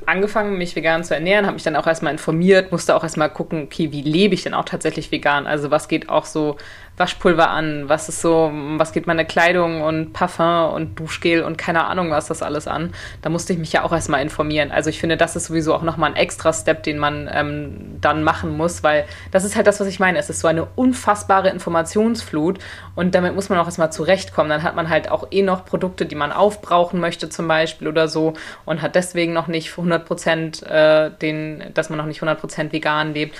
angefangen, 0.05 0.57
mich 0.57 0.77
vegan 0.77 1.03
zu 1.03 1.13
ernähren, 1.13 1.45
habe 1.45 1.55
mich 1.55 1.63
dann 1.63 1.75
auch 1.75 1.87
erstmal 1.87 2.13
informiert, 2.13 2.71
musste 2.71 2.95
auch 2.95 3.03
erstmal 3.03 3.29
gucken, 3.29 3.63
okay, 3.63 3.91
wie 3.91 4.01
lebe 4.01 4.33
ich 4.33 4.43
denn 4.43 4.53
auch 4.53 4.63
tatsächlich 4.63 5.11
vegan? 5.11 5.45
Also 5.45 5.71
was 5.71 5.89
geht 5.89 6.07
auch 6.07 6.23
so 6.23 6.55
Waschpulver 6.97 7.51
an, 7.51 7.87
was 7.87 8.09
ist 8.09 8.21
so, 8.21 8.51
was 8.77 8.91
geht 8.91 9.05
meine 9.05 9.23
Kleidung 9.23 9.81
und 9.83 10.13
Parfum 10.13 10.73
und 10.73 10.99
Duschgel 10.99 11.43
und 11.43 11.55
keine 11.55 11.85
Ahnung, 11.85 12.09
was 12.09 12.27
das 12.27 12.41
alles 12.41 12.67
an. 12.67 12.91
Da 13.21 13.29
musste 13.29 13.53
ich 13.53 13.59
mich 13.59 13.71
ja 13.71 13.83
auch 13.83 13.91
erstmal 13.91 14.21
informieren. 14.23 14.71
Also 14.71 14.89
ich 14.89 14.99
finde, 14.99 15.15
das 15.15 15.35
ist 15.35 15.45
sowieso 15.45 15.75
auch 15.75 15.83
nochmal 15.83 16.09
ein 16.09 16.15
extra 16.15 16.51
Step, 16.51 16.81
den 16.81 16.97
man 16.97 17.29
ähm, 17.31 17.97
dann 18.01 18.23
machen 18.23 18.57
muss, 18.57 18.81
weil 18.81 19.05
das 19.31 19.43
ist 19.43 19.55
halt 19.55 19.67
das, 19.67 19.79
was 19.79 19.87
ich 19.87 19.99
meine. 19.99 20.17
Es 20.17 20.31
ist 20.31 20.39
so 20.39 20.47
eine 20.47 20.65
unfassbare 20.75 21.49
Informationsflut 21.49 22.57
und 22.95 23.13
damit 23.13 23.35
muss 23.35 23.49
man 23.49 23.59
auch 23.59 23.65
erstmal 23.65 23.91
zurechtkommen. 23.91 24.49
Dann 24.49 24.63
hat 24.63 24.75
man 24.75 24.89
halt 24.89 25.11
auch 25.11 25.27
eh 25.29 25.43
noch 25.43 25.65
Produkte, 25.65 26.07
die 26.07 26.15
man 26.15 26.31
aufbrauchen 26.31 26.99
möchte 26.99 27.29
zum 27.29 27.47
Beispiel 27.47 27.87
oder 27.87 28.07
so 28.07 28.33
und 28.65 28.81
hat 28.81 28.95
deswegen 28.95 29.33
noch 29.33 29.47
nicht 29.47 29.69
100 29.69 30.03
Prozent 30.03 30.63
äh, 30.63 31.11
den, 31.21 31.63
dass 31.75 31.89
man 31.89 31.97
noch 31.97 32.05
nicht 32.05 32.17
100 32.23 32.39
Prozent 32.39 32.73
vegan 32.73 33.13
lebt 33.13 33.35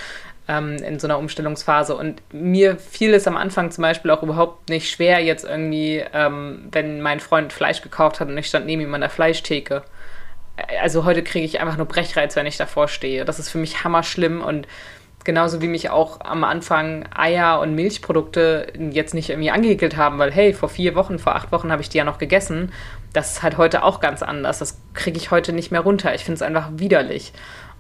ähm, 0.48 0.78
in 0.78 1.00
so 1.00 1.08
einer 1.08 1.18
Umstellungsphase. 1.18 1.96
Und 1.96 2.22
mir 2.34 2.78
fiel 2.78 3.14
es 3.14 3.28
am 3.28 3.38
Anfang 3.38 3.72
zum 3.72 3.82
Beispiel 3.82 4.12
auch 4.12 4.24
überhaupt 4.24 4.70
nicht 4.70 4.90
schwer, 4.90 5.20
jetzt 5.20 5.46
irgendwie, 5.46 6.04
ähm, 6.14 6.68
wenn 6.72 7.02
mein 7.02 7.20
Freund 7.20 7.54
Fleisch 7.54 7.82
gekauft 7.82 8.20
hat 8.20 8.30
und 8.30 8.38
ich 8.38 8.48
stand 8.48 8.66
neben 8.66 8.82
ihm 8.82 8.94
an 8.94 9.02
der 9.02 9.10
Fleischtheke. 9.10 9.84
Also 10.82 11.06
heute 11.06 11.24
kriege 11.24 11.46
ich 11.46 11.60
einfach 11.60 11.78
nur 11.78 11.86
Brechreiz, 11.86 12.36
wenn 12.36 12.48
ich 12.48 12.58
davor 12.58 12.88
stehe. 12.88 13.26
Das 13.26 13.40
ist 13.40 13.50
für 13.50 13.60
mich 13.60 13.84
hammerschlimm 13.84 14.42
und 14.42 14.68
genauso 15.24 15.62
wie 15.62 15.68
mich 15.68 15.90
auch 15.90 16.22
am 16.22 16.44
Anfang 16.46 17.06
Eier 17.14 17.60
und 17.60 17.76
Milchprodukte 17.76 18.72
jetzt 18.92 19.14
nicht 19.14 19.30
irgendwie 19.30 19.52
angeekelt 19.52 19.98
haben, 19.98 20.18
weil 20.20 20.32
hey, 20.32 20.54
vor 20.54 20.70
vier 20.70 20.96
Wochen, 20.96 21.20
vor 21.20 21.36
acht 21.36 21.52
Wochen 21.52 21.72
habe 21.72 21.82
ich 21.82 21.90
die 21.90 21.98
ja 21.98 22.06
noch 22.06 22.18
gegessen. 22.18 22.72
Das 23.12 23.34
ist 23.34 23.44
halt 23.44 23.58
heute 23.58 23.84
auch 23.84 24.00
ganz 24.00 24.24
anders. 24.24 24.60
Das 24.60 24.80
kriege 24.94 25.18
ich 25.18 25.30
heute 25.30 25.52
nicht 25.52 25.70
mehr 25.70 25.82
runter. 25.82 26.16
Ich 26.16 26.24
finde 26.24 26.36
es 26.36 26.42
einfach 26.42 26.70
widerlich. 26.76 27.34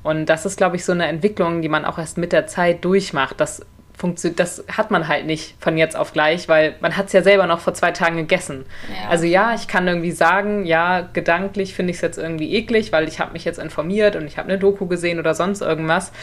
Und 0.07 0.27
das 0.27 0.45
ist, 0.45 0.55
glaube 0.55 0.77
ich, 0.77 0.85
so 0.85 0.93
eine 0.93 1.05
Entwicklung, 1.05 1.61
die 1.61 1.67
man 1.67 1.83
auch 1.83 1.97
erst 1.97 2.17
mit 2.17 2.31
der 2.31 2.47
Zeit 2.47 2.85
durchmacht. 2.85 3.41
Das 3.41 3.65
funktioniert, 3.93 4.39
das 4.39 4.63
hat 4.71 4.89
man 4.89 5.09
halt 5.09 5.25
nicht 5.25 5.55
von 5.59 5.77
jetzt 5.77 5.97
auf 5.97 6.13
gleich, 6.13 6.47
weil 6.47 6.75
man 6.79 6.95
hat 6.95 7.07
es 7.07 7.13
ja 7.13 7.21
selber 7.21 7.45
noch 7.45 7.59
vor 7.59 7.73
zwei 7.73 7.91
Tagen 7.91 8.15
gegessen. 8.15 8.65
Ja. 8.87 9.09
Also 9.09 9.25
ja, 9.25 9.53
ich 9.53 9.67
kann 9.67 9.85
irgendwie 9.85 10.11
sagen, 10.11 10.65
ja, 10.65 11.01
gedanklich 11.01 11.73
finde 11.73 11.91
ich 11.91 11.97
es 11.97 12.01
jetzt 12.01 12.17
irgendwie 12.17 12.55
eklig, 12.55 12.93
weil 12.93 13.07
ich 13.09 13.19
habe 13.19 13.33
mich 13.33 13.43
jetzt 13.43 13.59
informiert 13.59 14.15
und 14.15 14.27
ich 14.27 14.37
habe 14.37 14.47
eine 14.47 14.57
Doku 14.57 14.85
gesehen 14.85 15.19
oder 15.19 15.33
sonst 15.33 15.61
irgendwas. 15.61 16.13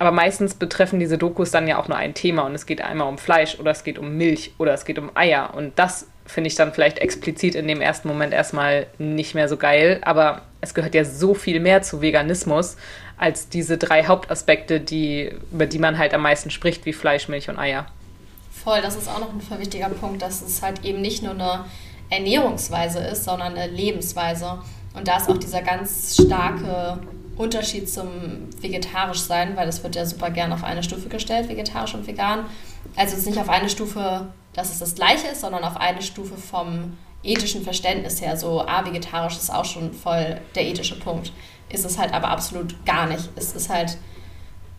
Aber 0.00 0.10
meistens 0.10 0.54
betreffen 0.54 0.98
diese 0.98 1.18
Dokus 1.18 1.52
dann 1.52 1.68
ja 1.68 1.78
auch 1.78 1.86
nur 1.86 1.98
ein 1.98 2.14
Thema 2.14 2.42
und 2.42 2.54
es 2.54 2.66
geht 2.66 2.82
einmal 2.82 3.06
um 3.06 3.18
Fleisch 3.18 3.60
oder 3.60 3.70
es 3.70 3.84
geht 3.84 3.98
um 3.98 4.16
Milch 4.16 4.54
oder 4.58 4.72
es 4.72 4.84
geht 4.84 4.98
um 4.98 5.10
Eier. 5.14 5.52
Und 5.54 5.78
das 5.78 6.08
finde 6.24 6.48
ich 6.48 6.54
dann 6.54 6.72
vielleicht 6.72 6.98
explizit 6.98 7.54
in 7.54 7.68
dem 7.68 7.82
ersten 7.82 8.08
Moment 8.08 8.32
erstmal 8.32 8.86
nicht 8.98 9.34
mehr 9.34 9.48
so 9.48 9.58
geil. 9.58 10.00
Aber 10.02 10.42
es 10.62 10.72
gehört 10.72 10.94
ja 10.94 11.04
so 11.04 11.34
viel 11.34 11.60
mehr 11.60 11.82
zu 11.82 12.00
Veganismus 12.00 12.76
als 13.20 13.50
diese 13.50 13.76
drei 13.76 14.06
Hauptaspekte, 14.06 14.80
die, 14.80 15.30
über 15.52 15.66
die 15.66 15.78
man 15.78 15.98
halt 15.98 16.14
am 16.14 16.22
meisten 16.22 16.50
spricht, 16.50 16.86
wie 16.86 16.94
Fleisch, 16.94 17.28
Milch 17.28 17.50
und 17.50 17.58
Eier. 17.58 17.84
Voll, 18.50 18.80
das 18.80 18.96
ist 18.96 19.08
auch 19.08 19.20
noch 19.20 19.32
ein 19.32 19.42
voll 19.42 19.58
wichtiger 19.58 19.90
Punkt, 19.90 20.22
dass 20.22 20.40
es 20.40 20.62
halt 20.62 20.84
eben 20.86 21.02
nicht 21.02 21.22
nur 21.22 21.32
eine 21.32 21.66
Ernährungsweise 22.08 23.00
ist, 23.00 23.24
sondern 23.24 23.56
eine 23.56 23.70
Lebensweise. 23.70 24.58
Und 24.94 25.06
da 25.06 25.18
ist 25.18 25.28
auch 25.28 25.36
dieser 25.36 25.60
ganz 25.60 26.14
starke 26.14 26.98
Unterschied 27.36 27.90
zum 27.90 28.08
vegetarisch 28.60 29.20
sein, 29.20 29.54
weil 29.54 29.66
das 29.66 29.82
wird 29.82 29.96
ja 29.96 30.06
super 30.06 30.30
gern 30.30 30.52
auf 30.52 30.64
eine 30.64 30.82
Stufe 30.82 31.10
gestellt, 31.10 31.50
vegetarisch 31.50 31.94
und 31.94 32.06
vegan. 32.06 32.46
Also 32.96 33.12
es 33.12 33.20
ist 33.20 33.26
nicht 33.26 33.38
auf 33.38 33.50
eine 33.50 33.68
Stufe, 33.68 34.28
dass 34.54 34.70
es 34.72 34.78
das 34.78 34.94
gleiche 34.94 35.28
ist, 35.28 35.42
sondern 35.42 35.62
auf 35.62 35.76
eine 35.76 36.00
Stufe 36.00 36.36
vom 36.38 36.96
ethischen 37.22 37.62
Verständnis 37.62 38.22
her. 38.22 38.38
So, 38.38 38.62
ah, 38.62 38.84
vegetarisch 38.84 39.36
ist 39.36 39.52
auch 39.52 39.66
schon 39.66 39.92
voll 39.92 40.40
der 40.54 40.64
ethische 40.64 40.98
Punkt. 40.98 41.32
Ist 41.70 41.84
es 41.84 41.98
halt 41.98 42.12
aber 42.12 42.28
absolut 42.28 42.84
gar 42.84 43.06
nicht. 43.06 43.28
Es 43.36 43.52
ist 43.52 43.70
halt 43.70 43.96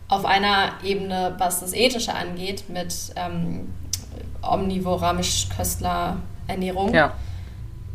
auf 0.08 0.24
einer 0.24 0.72
Ebene, 0.84 1.34
was 1.38 1.60
das 1.60 1.72
Ethische 1.72 2.14
angeht, 2.14 2.64
mit 2.68 2.94
ähm, 3.16 3.72
omnivorer 4.42 5.14
Mischköstler 5.14 6.16
Ernährung. 6.46 6.92
Ja. 6.92 7.14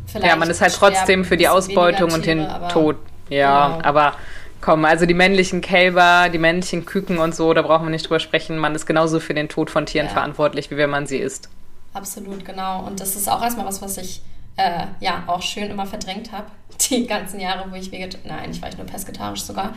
Vielleicht 0.06 0.26
ja, 0.26 0.36
man 0.36 0.48
ist 0.50 0.60
halt 0.60 0.74
trotzdem 0.74 1.24
für 1.24 1.36
die 1.36 1.48
Ausbeutung 1.48 2.08
Tiere, 2.08 2.14
und 2.14 2.26
den 2.26 2.68
Tod. 2.70 2.96
Ja, 3.28 3.68
genau. 3.68 3.84
aber 3.84 4.14
komm, 4.60 4.84
also 4.84 5.06
die 5.06 5.14
männlichen 5.14 5.60
Kälber, 5.60 6.28
die 6.32 6.38
männlichen 6.38 6.86
Küken 6.86 7.18
und 7.18 7.34
so, 7.34 7.52
da 7.52 7.62
brauchen 7.62 7.86
wir 7.86 7.90
nicht 7.90 8.06
drüber 8.06 8.18
sprechen. 8.18 8.58
Man 8.58 8.74
ist 8.74 8.86
genauso 8.86 9.20
für 9.20 9.34
den 9.34 9.48
Tod 9.48 9.70
von 9.70 9.86
Tieren 9.86 10.06
ja. 10.06 10.12
verantwortlich, 10.12 10.70
wie 10.70 10.76
wenn 10.76 10.90
man 10.90 11.06
sie 11.06 11.18
isst. 11.18 11.50
Absolut, 11.92 12.44
genau. 12.44 12.84
Und 12.86 13.00
das 13.00 13.16
ist 13.16 13.30
auch 13.30 13.42
erstmal 13.42 13.66
was, 13.66 13.82
was 13.82 13.98
ich 13.98 14.22
äh, 14.58 14.86
ja 15.00 15.24
auch 15.26 15.40
schön 15.40 15.70
immer 15.70 15.86
verdrängt 15.86 16.32
habe. 16.32 16.50
Die 16.90 17.06
ganzen 17.06 17.40
Jahre, 17.40 17.70
wo 17.70 17.76
ich 17.76 17.90
vegetarisch, 17.90 18.26
nein, 18.26 18.40
eigentlich 18.40 18.60
war 18.60 18.68
ich 18.68 18.76
nur 18.76 18.86
pesketarisch 18.86 19.42
sogar. 19.42 19.72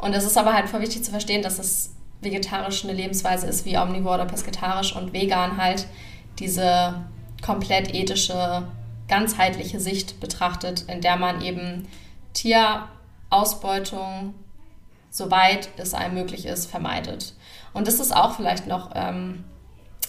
Und 0.00 0.14
es 0.14 0.24
ist 0.24 0.38
aber 0.38 0.54
halt 0.54 0.68
voll 0.68 0.80
wichtig 0.80 1.04
zu 1.04 1.10
verstehen, 1.10 1.42
dass 1.42 1.58
es 1.58 1.92
vegetarisch 2.20 2.84
eine 2.84 2.92
Lebensweise 2.92 3.46
ist 3.46 3.64
wie 3.64 3.78
omnivore 3.78 4.16
oder 4.16 4.26
pesketarisch 4.26 4.94
und 4.94 5.12
vegan 5.12 5.56
halt 5.56 5.86
diese 6.38 7.04
komplett 7.42 7.94
ethische, 7.94 8.68
ganzheitliche 9.08 9.80
Sicht 9.80 10.20
betrachtet, 10.20 10.84
in 10.88 11.00
der 11.00 11.16
man 11.16 11.42
eben 11.42 11.88
Tierausbeutung, 12.34 14.34
soweit 15.10 15.70
es 15.78 15.94
einem 15.94 16.14
möglich 16.14 16.46
ist, 16.46 16.70
vermeidet. 16.70 17.34
Und 17.72 17.88
das 17.88 18.00
ist 18.00 18.14
auch 18.14 18.36
vielleicht 18.36 18.66
noch 18.66 18.90
ähm, 18.94 19.44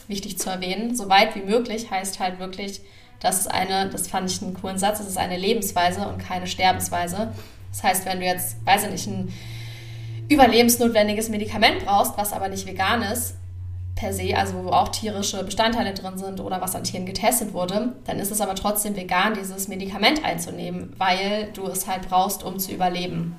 wichtig 0.08 0.38
zu 0.38 0.50
erwähnen. 0.50 0.96
Soweit 0.96 1.36
wie 1.36 1.42
möglich 1.42 1.90
heißt 1.90 2.20
halt 2.20 2.40
wirklich, 2.40 2.82
das 3.22 3.40
ist 3.40 3.48
eine, 3.52 3.88
das 3.90 4.08
fand 4.08 4.30
ich 4.30 4.42
einen 4.42 4.56
coolen 4.56 4.78
Satz, 4.78 4.98
das 4.98 5.08
ist 5.08 5.18
eine 5.18 5.38
Lebensweise 5.38 6.08
und 6.08 6.18
keine 6.18 6.48
Sterbensweise. 6.48 7.32
Das 7.72 7.84
heißt, 7.84 8.06
wenn 8.06 8.20
du 8.20 8.26
jetzt, 8.26 8.66
weiß 8.66 8.86
ich 8.86 8.92
nicht, 8.92 9.08
ein 9.08 9.34
überlebensnotwendiges 10.28 11.30
Medikament 11.30 11.86
brauchst, 11.86 12.18
was 12.18 12.34
aber 12.34 12.50
nicht 12.50 12.66
vegan 12.66 13.04
ist, 13.04 13.36
per 13.96 14.12
se, 14.14 14.36
also 14.36 14.64
wo 14.64 14.70
auch 14.70 14.90
tierische 14.90 15.44
Bestandteile 15.44 15.94
drin 15.94 16.18
sind 16.18 16.40
oder 16.40 16.62
was 16.62 16.76
an 16.76 16.84
Tieren 16.84 17.06
getestet 17.06 17.54
wurde, 17.54 17.94
dann 18.06 18.20
ist 18.20 18.32
es 18.32 18.42
aber 18.42 18.56
trotzdem 18.56 18.96
vegan, 18.96 19.36
dieses 19.36 19.68
Medikament 19.68 20.26
einzunehmen, 20.26 20.94
weil 20.98 21.50
du 21.54 21.68
es 21.68 21.88
halt 21.88 22.10
brauchst, 22.10 22.44
um 22.44 22.58
zu 22.58 22.72
überleben. 22.72 23.36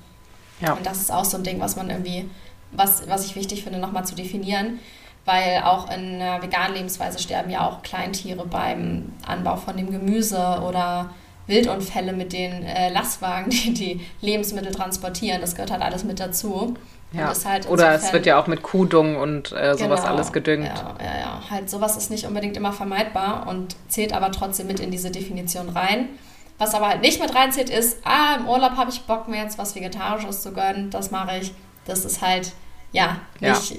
Ja. 0.60 0.74
Und 0.74 0.86
das 0.86 0.98
ist 0.98 1.10
auch 1.10 1.24
so 1.24 1.38
ein 1.38 1.42
Ding, 1.42 1.58
was 1.58 1.74
man 1.74 1.90
irgendwie, 1.90 2.30
was, 2.70 3.08
was 3.08 3.26
ich 3.26 3.34
wichtig 3.34 3.64
finde, 3.64 3.80
nochmal 3.80 4.06
zu 4.06 4.14
definieren 4.14 4.78
weil 5.24 5.62
auch 5.64 5.90
in 5.90 6.20
einer 6.20 6.42
veganen 6.42 6.74
Lebensweise 6.74 7.18
sterben 7.18 7.50
ja 7.50 7.66
auch 7.66 7.82
Kleintiere 7.82 8.44
beim 8.46 9.12
Anbau 9.26 9.56
von 9.56 9.76
dem 9.76 9.90
Gemüse 9.90 10.60
oder 10.66 11.10
Wildunfälle 11.46 12.12
mit 12.12 12.32
den 12.32 12.64
äh, 12.64 12.90
Lastwagen, 12.92 13.50
die 13.50 13.74
die 13.74 14.00
Lebensmittel 14.20 14.72
transportieren. 14.72 15.40
Das 15.40 15.54
gehört 15.54 15.70
halt 15.70 15.82
alles 15.82 16.04
mit 16.04 16.20
dazu. 16.20 16.74
Ja. 17.12 17.32
Halt 17.44 17.68
oder 17.68 17.94
es 17.94 18.10
wird 18.14 18.24
ja 18.24 18.40
auch 18.40 18.46
mit 18.46 18.62
Kuhdung 18.62 19.16
und 19.16 19.52
äh, 19.52 19.74
sowas 19.74 20.00
genau, 20.00 20.14
alles 20.14 20.32
gedüngt. 20.32 20.66
Ja, 20.66 20.94
ja, 20.98 21.20
ja. 21.20 21.42
Halt 21.50 21.68
sowas 21.68 21.96
ist 21.98 22.10
nicht 22.10 22.26
unbedingt 22.26 22.56
immer 22.56 22.72
vermeidbar 22.72 23.46
und 23.48 23.76
zählt 23.88 24.14
aber 24.14 24.32
trotzdem 24.32 24.66
mit 24.66 24.80
in 24.80 24.90
diese 24.90 25.10
Definition 25.10 25.68
rein. 25.68 26.08
Was 26.56 26.74
aber 26.74 26.88
halt 26.88 27.02
nicht 27.02 27.20
mit 27.20 27.34
reinzählt, 27.34 27.68
ist, 27.68 27.98
ah, 28.04 28.36
im 28.38 28.48
Urlaub 28.48 28.76
habe 28.76 28.90
ich 28.90 29.02
Bock, 29.02 29.28
mir 29.28 29.42
jetzt 29.42 29.58
was 29.58 29.74
Vegetarisches 29.74 30.42
zu 30.42 30.52
gönnen, 30.52 30.90
das 30.90 31.10
mache 31.10 31.38
ich. 31.38 31.52
Das 31.84 32.04
ist 32.04 32.22
halt, 32.22 32.52
ja, 32.92 33.20
nicht, 33.40 33.70
ja 33.70 33.76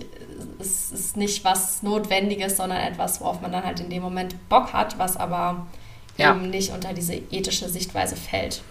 es 0.59 0.91
ist 0.91 1.17
nicht 1.17 1.43
was 1.43 1.83
Notwendiges, 1.83 2.57
sondern 2.57 2.79
etwas, 2.79 3.21
worauf 3.21 3.41
man 3.41 3.51
dann 3.51 3.63
halt 3.63 3.79
in 3.79 3.89
dem 3.89 4.01
Moment 4.01 4.35
Bock 4.49 4.73
hat, 4.73 4.97
was 4.97 5.17
aber 5.17 5.67
ja. 6.17 6.31
eben 6.31 6.49
nicht 6.49 6.71
unter 6.71 6.93
diese 6.93 7.15
ethische 7.15 7.69
Sichtweise 7.69 8.15
fällt. 8.15 8.61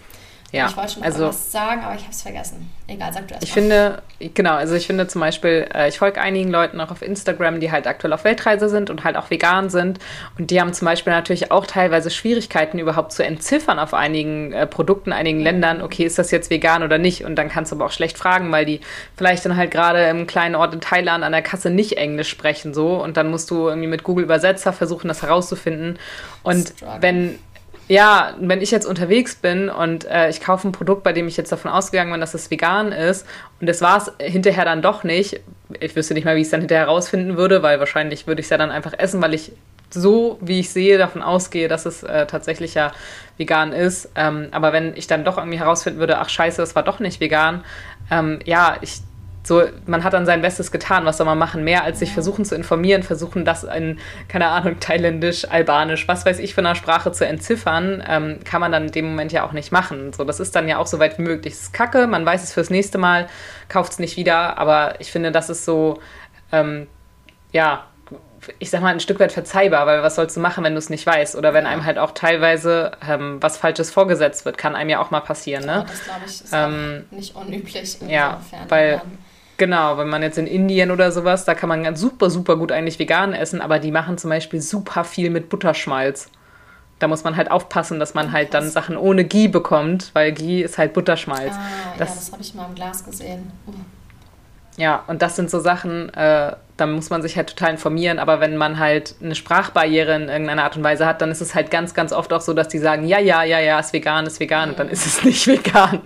Ja, 0.53 0.67
ich 0.67 0.77
wollte 0.77 0.93
schon 0.93 1.03
also, 1.03 1.29
was 1.29 1.51
sagen, 1.51 1.81
aber 1.83 1.95
ich 1.95 2.01
habe 2.01 2.11
es 2.11 2.21
vergessen. 2.21 2.69
Egal, 2.87 3.11
sag 3.11 3.27
du 3.27 3.33
erst 3.33 3.43
Ich 3.43 3.49
mal. 3.49 3.61
finde, 3.61 4.03
genau, 4.35 4.53
also 4.53 4.75
ich 4.75 4.85
finde 4.85 5.07
zum 5.07 5.19
Beispiel, 5.19 5.67
äh, 5.73 5.89
ich 5.89 5.97
folge 5.97 6.21
einigen 6.21 6.51
Leuten 6.51 6.79
auch 6.79 6.91
auf 6.91 7.01
Instagram, 7.01 7.59
die 7.59 7.71
halt 7.71 7.87
aktuell 7.87 8.13
auf 8.13 8.23
Weltreise 8.23 8.69
sind 8.69 8.91
und 8.91 9.03
halt 9.03 9.17
auch 9.17 9.31
vegan 9.31 9.71
sind. 9.71 9.97
Und 10.37 10.51
die 10.51 10.61
haben 10.61 10.71
zum 10.71 10.85
Beispiel 10.85 11.11
natürlich 11.11 11.51
auch 11.51 11.65
teilweise 11.65 12.11
Schwierigkeiten, 12.11 12.77
überhaupt 12.77 13.13
zu 13.13 13.25
entziffern 13.25 13.79
auf 13.79 13.95
einigen 13.95 14.53
äh, 14.53 14.67
Produkten, 14.67 15.11
einigen 15.11 15.39
mhm. 15.39 15.43
Ländern, 15.43 15.81
okay, 15.81 16.03
ist 16.03 16.19
das 16.19 16.29
jetzt 16.29 16.51
vegan 16.51 16.83
oder 16.83 16.99
nicht? 16.99 17.25
Und 17.25 17.35
dann 17.35 17.49
kannst 17.49 17.71
du 17.71 17.75
aber 17.75 17.85
auch 17.85 17.91
schlecht 17.91 18.19
fragen, 18.19 18.51
weil 18.51 18.65
die 18.65 18.79
vielleicht 19.17 19.43
dann 19.45 19.57
halt 19.57 19.71
gerade 19.71 20.03
im 20.03 20.27
kleinen 20.27 20.53
Ort 20.53 20.71
in 20.75 20.81
Thailand 20.81 21.23
an 21.23 21.31
der 21.31 21.41
Kasse 21.41 21.71
nicht 21.71 21.93
Englisch 21.97 22.29
sprechen 22.29 22.75
so. 22.75 23.01
Und 23.01 23.17
dann 23.17 23.31
musst 23.31 23.49
du 23.49 23.69
irgendwie 23.69 23.87
mit 23.87 24.03
Google 24.03 24.25
Übersetzer 24.25 24.71
versuchen, 24.71 25.07
das 25.07 25.23
herauszufinden. 25.23 25.97
Und 26.43 26.67
Struggle. 26.67 27.01
wenn 27.01 27.39
ja, 27.87 28.33
wenn 28.39 28.61
ich 28.61 28.71
jetzt 28.71 28.85
unterwegs 28.85 29.35
bin 29.35 29.69
und 29.69 30.05
äh, 30.05 30.29
ich 30.29 30.39
kaufe 30.39 30.67
ein 30.67 30.71
Produkt, 30.71 31.03
bei 31.03 31.13
dem 31.13 31.27
ich 31.27 31.37
jetzt 31.37 31.51
davon 31.51 31.69
ausgegangen 31.69 32.11
bin, 32.11 32.21
dass 32.21 32.33
es 32.33 32.49
vegan 32.49 32.91
ist 32.91 33.25
und 33.59 33.67
das 33.67 33.81
war 33.81 33.97
es 33.97 34.11
hinterher 34.19 34.65
dann 34.65 34.81
doch 34.81 35.03
nicht, 35.03 35.41
ich 35.79 35.95
wüsste 35.95 36.13
nicht 36.13 36.23
mal, 36.23 36.35
wie 36.35 36.41
ich 36.41 36.47
es 36.47 36.51
dann 36.51 36.61
hinterher 36.61 36.85
herausfinden 36.85 37.35
würde, 37.35 37.61
weil 37.61 37.79
wahrscheinlich 37.79 38.25
würde 38.25 38.39
ich 38.39 38.45
es 38.45 38.49
ja 38.51 38.57
dann 38.57 38.71
einfach 38.71 38.93
essen, 38.97 39.21
weil 39.21 39.33
ich 39.33 39.51
so, 39.89 40.39
wie 40.41 40.59
ich 40.59 40.71
sehe, 40.71 40.97
davon 40.97 41.21
ausgehe, 41.21 41.67
dass 41.67 41.85
es 41.85 42.03
äh, 42.03 42.25
tatsächlich 42.25 42.73
ja 42.73 42.91
vegan 43.37 43.73
ist. 43.73 44.09
Ähm, 44.15 44.47
aber 44.51 44.73
wenn 44.73 44.95
ich 44.95 45.07
dann 45.07 45.23
doch 45.23 45.37
irgendwie 45.37 45.59
herausfinden 45.59 45.99
würde, 45.99 46.17
ach 46.17 46.29
scheiße, 46.29 46.61
es 46.61 46.75
war 46.75 46.83
doch 46.83 46.99
nicht 46.99 47.19
vegan, 47.19 47.63
ähm, 48.09 48.39
ja, 48.45 48.77
ich 48.81 49.01
so, 49.45 49.63
man 49.85 50.05
hat 50.05 50.13
dann 50.13 50.25
sein 50.25 50.41
Bestes 50.41 50.71
getan, 50.71 51.05
was 51.05 51.17
soll 51.17 51.25
man 51.25 51.37
machen? 51.37 51.65
Mehr 51.65 51.83
als 51.83 51.99
sich 51.99 52.13
versuchen 52.13 52.45
zu 52.45 52.55
informieren, 52.55 53.03
versuchen 53.03 53.43
das 53.43 53.65
in, 53.65 53.99
keine 54.29 54.47
Ahnung, 54.47 54.79
thailändisch, 54.79 55.45
albanisch, 55.49 56.07
was 56.07 56.25
weiß 56.25 56.39
ich 56.39 56.53
für 56.53 56.61
eine 56.61 56.75
Sprache 56.75 57.11
zu 57.11 57.27
entziffern, 57.27 58.01
ähm, 58.07 58.39
kann 58.45 58.61
man 58.61 58.71
dann 58.71 58.85
in 58.85 58.91
dem 58.91 59.05
Moment 59.05 59.33
ja 59.33 59.45
auch 59.45 59.51
nicht 59.51 59.73
machen. 59.73 60.13
So, 60.13 60.23
das 60.23 60.39
ist 60.39 60.55
dann 60.55 60.69
ja 60.69 60.77
auch 60.77 60.87
so 60.87 60.99
weit 60.99 61.17
wie 61.17 61.23
möglich. 61.23 61.53
Das 61.53 61.63
ist 61.63 61.73
kacke, 61.73 62.07
man 62.07 62.25
weiß 62.25 62.41
es 62.41 62.53
fürs 62.53 62.69
nächste 62.69 62.97
Mal, 62.97 63.27
kauft 63.67 63.91
es 63.93 63.99
nicht 63.99 64.15
wieder, 64.15 64.57
aber 64.57 64.95
ich 64.99 65.11
finde, 65.11 65.31
das 65.31 65.49
ist 65.49 65.65
so, 65.65 65.99
ähm, 66.53 66.87
ja, 67.51 67.85
ich 68.59 68.69
sag 68.69 68.81
mal, 68.81 68.93
ein 68.93 68.99
Stück 68.99 69.19
weit 69.19 69.31
verzeihbar, 69.31 69.85
weil 69.87 70.03
was 70.03 70.15
sollst 70.15 70.35
du 70.35 70.39
machen, 70.39 70.63
wenn 70.63 70.73
du 70.73 70.79
es 70.79 70.89
nicht 70.89 71.05
weißt? 71.05 71.35
Oder 71.35 71.53
wenn 71.53 71.65
einem 71.65 71.85
halt 71.85 71.97
auch 71.97 72.11
teilweise 72.11 72.91
ähm, 73.07 73.37
was 73.41 73.57
Falsches 73.57 73.91
vorgesetzt 73.91 74.45
wird, 74.45 74.57
kann 74.57 74.75
einem 74.75 74.89
ja 74.89 74.99
auch 74.99 75.11
mal 75.11 75.21
passieren, 75.21 75.65
ne? 75.65 75.71
Ja, 75.71 75.81
das 75.81 76.03
glaube 76.03 76.21
ich 76.25 76.41
ist 76.41 76.53
ähm, 76.53 77.05
nicht 77.11 77.35
unüblich. 77.35 77.97
Ja, 78.07 78.41
weil, 78.67 79.01
genau, 79.57 79.97
wenn 79.97 80.09
man 80.09 80.21
jetzt 80.21 80.37
in 80.37 80.47
Indien 80.47 80.91
oder 80.91 81.11
sowas, 81.11 81.45
da 81.45 81.55
kann 81.55 81.69
man 81.69 81.83
ganz 81.83 81.99
super, 81.99 82.29
super 82.29 82.57
gut 82.57 82.71
eigentlich 82.71 82.99
vegan 82.99 83.33
essen, 83.33 83.61
aber 83.61 83.79
die 83.79 83.91
machen 83.91 84.17
zum 84.17 84.29
Beispiel 84.29 84.61
super 84.61 85.03
viel 85.03 85.29
mit 85.29 85.49
Butterschmalz. 85.49 86.29
Da 86.99 87.07
muss 87.07 87.23
man 87.23 87.35
halt 87.35 87.51
aufpassen, 87.51 87.99
dass 87.99 88.13
man 88.13 88.31
halt 88.31 88.53
dann 88.53 88.69
Sachen 88.69 88.95
ohne 88.95 89.25
Ghee 89.25 89.47
bekommt, 89.47 90.11
weil 90.13 90.31
Ghee 90.31 90.61
ist 90.61 90.77
halt 90.77 90.93
Butterschmalz. 90.93 91.53
Ah, 91.53 91.95
das, 91.97 92.09
ja, 92.09 92.15
das 92.15 92.31
habe 92.31 92.41
ich 92.41 92.53
mal 92.55 92.67
im 92.67 92.75
Glas 92.75 93.03
gesehen. 93.03 93.51
Uh. 93.67 93.73
Ja, 94.77 95.03
und 95.07 95.21
das 95.21 95.35
sind 95.35 95.51
so 95.51 95.59
Sachen, 95.59 96.09
äh, 96.13 96.55
da 96.77 96.85
muss 96.87 97.09
man 97.09 97.21
sich 97.21 97.35
halt 97.35 97.49
total 97.49 97.71
informieren. 97.71 98.19
Aber 98.19 98.39
wenn 98.39 98.57
man 98.57 98.79
halt 98.79 99.15
eine 99.21 99.35
Sprachbarriere 99.35 100.15
in 100.15 100.29
irgendeiner 100.29 100.63
Art 100.63 100.77
und 100.77 100.83
Weise 100.83 101.05
hat, 101.05 101.21
dann 101.21 101.29
ist 101.29 101.41
es 101.41 101.53
halt 101.53 101.69
ganz, 101.69 101.93
ganz 101.93 102.11
oft 102.11 102.33
auch 102.33 102.41
so, 102.41 102.53
dass 102.53 102.69
die 102.69 102.79
sagen, 102.79 103.05
ja, 103.05 103.19
ja, 103.19 103.43
ja, 103.43 103.59
ja, 103.59 103.79
ist 103.79 103.93
vegan, 103.93 104.25
ist 104.25 104.39
vegan, 104.39 104.69
und 104.69 104.79
dann 104.79 104.89
ist 104.89 105.05
es 105.05 105.23
nicht 105.25 105.45
vegan. 105.45 106.01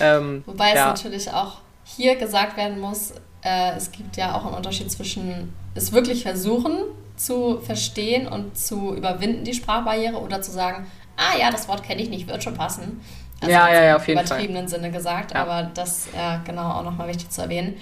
ähm, 0.00 0.44
Wobei 0.46 0.74
ja. 0.74 0.92
es 0.92 1.02
natürlich 1.02 1.30
auch 1.32 1.63
hier 1.96 2.16
gesagt 2.16 2.56
werden 2.56 2.80
muss, 2.80 3.12
äh, 3.42 3.72
es 3.76 3.92
gibt 3.92 4.16
ja 4.16 4.36
auch 4.36 4.44
einen 4.44 4.54
Unterschied 4.54 4.90
zwischen 4.90 5.52
es 5.74 5.92
wirklich 5.92 6.22
versuchen 6.22 6.76
zu 7.16 7.60
verstehen 7.60 8.26
und 8.26 8.56
zu 8.56 8.94
überwinden, 8.94 9.44
die 9.44 9.54
Sprachbarriere, 9.54 10.20
oder 10.20 10.42
zu 10.42 10.50
sagen, 10.50 10.86
ah 11.16 11.38
ja, 11.38 11.50
das 11.50 11.68
Wort 11.68 11.82
kenne 11.82 12.02
ich 12.02 12.10
nicht, 12.10 12.26
wird 12.26 12.42
schon 12.42 12.54
passen. 12.54 13.00
Also 13.40 13.52
ja, 13.52 13.68
ja, 13.72 13.84
ja, 13.84 13.96
auf 13.96 14.08
jeden 14.08 14.18
Fall. 14.18 14.26
übertriebenen 14.26 14.68
Sinne 14.68 14.90
gesagt, 14.90 15.32
ja. 15.32 15.42
aber 15.42 15.70
das 15.74 16.06
äh, 16.08 16.38
genau 16.44 16.70
auch 16.70 16.82
nochmal 16.82 17.08
wichtig 17.08 17.30
zu 17.30 17.42
erwähnen. 17.42 17.76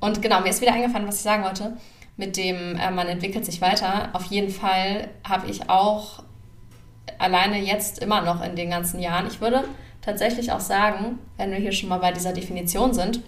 Und 0.00 0.20
genau, 0.20 0.40
mir 0.40 0.50
ist 0.50 0.60
wieder 0.60 0.74
eingefallen, 0.74 1.06
was 1.06 1.16
ich 1.16 1.22
sagen 1.22 1.44
wollte. 1.44 1.76
Mit 2.16 2.36
dem, 2.36 2.76
äh, 2.76 2.90
man 2.90 3.08
entwickelt 3.08 3.44
sich 3.44 3.60
weiter. 3.60 4.10
Auf 4.12 4.24
jeden 4.24 4.50
Fall 4.50 5.08
habe 5.26 5.48
ich 5.48 5.70
auch 5.70 6.22
alleine 7.18 7.58
jetzt 7.58 8.00
immer 8.00 8.22
noch 8.22 8.42
in 8.42 8.56
den 8.56 8.70
ganzen 8.70 9.00
Jahren, 9.00 9.26
ich 9.26 9.40
würde 9.40 9.64
tatsächlich 10.02 10.52
auch 10.52 10.60
sagen, 10.60 11.18
wenn 11.36 11.50
wir 11.50 11.58
hier 11.58 11.72
schon 11.72 11.88
mal 11.88 11.98
bei 11.98 12.12
dieser 12.12 12.32
Definition 12.32 12.92
sind, 12.92 13.20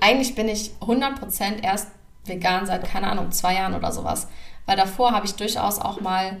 eigentlich 0.00 0.34
bin 0.34 0.48
ich 0.48 0.72
100% 0.80 1.62
erst 1.62 1.88
vegan 2.24 2.66
seit, 2.66 2.84
keine 2.84 3.08
Ahnung, 3.08 3.32
zwei 3.32 3.54
Jahren 3.54 3.74
oder 3.74 3.92
sowas. 3.92 4.28
Weil 4.66 4.76
davor 4.76 5.12
habe 5.12 5.26
ich 5.26 5.34
durchaus 5.34 5.78
auch 5.78 6.00
mal 6.00 6.40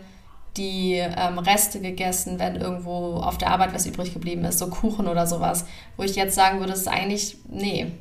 die 0.56 0.94
ähm, 0.94 1.38
Reste 1.38 1.80
gegessen, 1.80 2.38
wenn 2.38 2.56
irgendwo 2.56 3.16
auf 3.16 3.38
der 3.38 3.50
Arbeit 3.50 3.74
was 3.74 3.86
übrig 3.86 4.12
geblieben 4.12 4.44
ist, 4.44 4.58
so 4.58 4.68
Kuchen 4.68 5.06
oder 5.06 5.26
sowas, 5.26 5.66
wo 5.96 6.02
ich 6.02 6.16
jetzt 6.16 6.34
sagen 6.34 6.58
würde, 6.58 6.72
das 6.72 6.80
ist 6.80 6.88
eigentlich, 6.88 7.36
nee, 7.48 7.92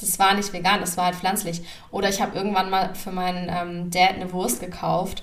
das 0.00 0.18
war 0.18 0.34
nicht 0.34 0.52
vegan, 0.52 0.80
das 0.80 0.96
war 0.96 1.06
halt 1.06 1.16
pflanzlich. 1.16 1.62
Oder 1.90 2.08
ich 2.08 2.20
habe 2.20 2.36
irgendwann 2.36 2.70
mal 2.70 2.94
für 2.94 3.12
meinen 3.12 3.48
ähm, 3.48 3.90
Dad 3.90 4.14
eine 4.14 4.32
Wurst 4.32 4.60
gekauft, 4.60 5.22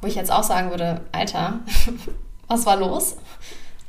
wo 0.00 0.06
ich 0.06 0.14
jetzt 0.14 0.30
auch 0.30 0.42
sagen 0.42 0.70
würde, 0.70 1.02
Alter, 1.12 1.60
was 2.46 2.66
war 2.66 2.76
los? 2.76 3.16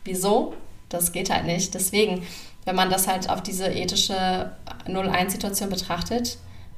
Wieso? 0.04 0.54
Das 0.90 1.12
geht 1.12 1.30
halt 1.30 1.46
nicht. 1.46 1.74
Deswegen, 1.74 2.24
wenn 2.66 2.76
man 2.76 2.90
das 2.90 3.08
halt 3.08 3.30
auf 3.30 3.42
diese 3.42 3.68
ethische 3.68 4.52
0-1-Situation 4.88 5.70
betrachtet, 5.70 6.38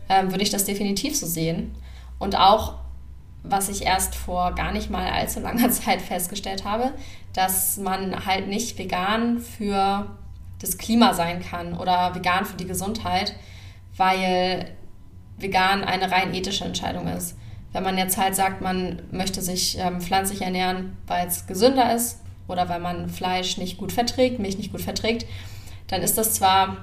ähm, 0.09 0.31
würde 0.31 0.43
ich 0.43 0.49
das 0.49 0.65
definitiv 0.65 1.15
so 1.17 1.25
sehen. 1.25 1.75
Und 2.19 2.35
auch 2.35 2.75
was 3.43 3.69
ich 3.69 3.85
erst 3.85 4.15
vor 4.15 4.53
gar 4.55 4.71
nicht 4.71 4.89
mal 4.89 5.07
allzu 5.09 5.39
langer 5.39 5.69
Zeit 5.71 6.01
festgestellt 6.01 6.65
habe, 6.65 6.93
dass 7.33 7.77
man 7.77 8.25
halt 8.25 8.47
nicht 8.47 8.77
vegan 8.77 9.39
für 9.39 10.07
das 10.59 10.77
Klima 10.77 11.13
sein 11.13 11.41
kann 11.41 11.77
oder 11.77 12.15
vegan 12.15 12.45
für 12.45 12.57
die 12.57 12.65
Gesundheit, 12.65 13.35
weil 13.97 14.71
vegan 15.37 15.83
eine 15.83 16.11
rein 16.11 16.33
ethische 16.33 16.65
Entscheidung 16.65 17.07
ist. 17.07 17.37
Wenn 17.73 17.83
man 17.83 17.97
jetzt 17.97 18.17
halt 18.17 18.35
sagt, 18.35 18.61
man 18.61 19.01
möchte 19.11 19.41
sich 19.41 19.77
ähm, 19.77 19.99
pflanzlich 19.99 20.41
ernähren, 20.41 20.97
weil 21.07 21.27
es 21.27 21.45
gesünder 21.45 21.93
ist 21.93 22.21
oder 22.47 22.69
weil 22.69 22.79
man 22.79 23.09
Fleisch 23.09 23.57
nicht 23.57 23.77
gut 23.77 23.91
verträgt, 23.91 24.39
Milch 24.39 24.57
nicht 24.57 24.71
gut 24.71 24.81
verträgt, 24.81 25.25
dann 25.87 26.01
ist 26.01 26.17
das 26.17 26.33
zwar 26.33 26.77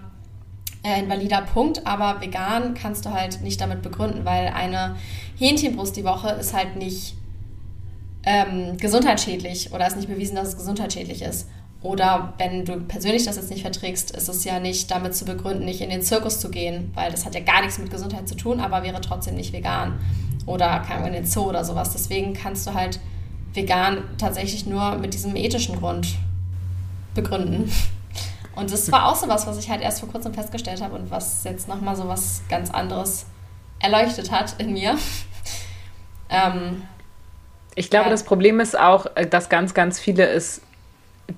äh, 0.83 0.95
ein 0.95 1.09
valider 1.09 1.43
Punkt, 1.43 1.87
aber 1.87 2.21
vegan 2.21 2.75
kannst 2.75 3.07
du 3.07 3.11
halt 3.11 3.41
nicht 3.43 3.61
damit 3.61 3.83
begründen, 3.83 4.25
weil 4.25 4.49
eine 4.49 4.97
Hähnchenbrust 5.39 5.97
die 5.97 6.05
Woche 6.05 6.31
ist 6.31 6.55
halt 6.55 6.77
nicht 6.77 7.15
ähm, 8.25 8.77
gesundheitsschädlich 8.79 9.73
oder 9.73 9.87
ist 9.87 9.97
nicht 9.97 10.09
bewiesen, 10.09 10.37
dass 10.37 10.49
es 10.49 10.57
gesundheitsschädlich 10.57 11.23
ist. 11.23 11.49
Oder 11.83 12.35
wenn 12.39 12.65
du 12.65 12.79
persönlich 12.81 13.25
das 13.25 13.37
jetzt 13.37 13.51
nicht 13.51 13.63
verträgst, 13.63 14.13
ist 14.13 14.29
es 14.29 14.45
ja 14.45 14.61
nicht 14.61 14.91
damit 14.91 15.17
zu 15.17 15.25
begründen, 15.25 15.65
nicht 15.65 15.81
in 15.81 15.91
den 15.91 16.03
Zirkus 16.03 16.39
zu 16.39 16.49
gehen, 16.49 16.93
weil 16.95 17.11
das 17.11 17.25
hat 17.25 17.35
ja 17.35 17.41
gar 17.41 17.61
nichts 17.61 17.79
mit 17.79 17.91
Gesundheit 17.91 18.29
zu 18.29 18.37
tun, 18.37 18.61
aber 18.61 18.85
wäre 18.85 19.01
trotzdem 19.01 19.35
nicht 19.35 19.53
vegan. 19.53 19.99
Oder 20.47 20.81
kann 20.81 21.05
in 21.07 21.13
den 21.13 21.27
Zoo 21.27 21.49
oder 21.49 21.65
sowas. 21.65 21.93
Deswegen 21.93 22.35
kannst 22.35 22.67
du 22.67 22.75
halt 22.75 23.01
vegan 23.55 23.99
tatsächlich 24.19 24.67
nur 24.67 24.97
mit 24.97 25.15
diesem 25.15 25.35
ethischen 25.35 25.77
Grund 25.77 26.07
begründen. 27.15 27.71
Und 28.55 28.71
das 28.71 28.91
war 28.93 29.09
auch 29.09 29.17
so 29.17 29.29
was, 29.29 29.47
was 29.47 29.59
ich 29.59 29.71
halt 29.71 29.81
erst 29.81 30.01
vor 30.01 30.09
kurzem 30.09 30.35
festgestellt 30.35 30.83
habe 30.83 30.95
und 30.95 31.11
was 31.11 31.45
jetzt 31.45 31.69
nochmal 31.69 31.97
so 31.97 32.09
was 32.09 32.43
ganz 32.49 32.71
anderes 32.71 33.27
erleuchtet 33.81 34.31
hat 34.31 34.55
in 34.59 34.73
mir. 34.73 34.99
ähm, 36.31 36.83
ich 37.75 37.89
glaube, 37.91 38.07
ja. 38.07 38.11
das 38.11 38.25
Problem 38.25 38.61
ist 38.61 38.79
auch, 38.79 39.07
äh, 39.15 39.27
dass 39.27 39.49
ganz, 39.49 39.75
ganz 39.75 39.99
viele 39.99 40.27
es, 40.27 40.61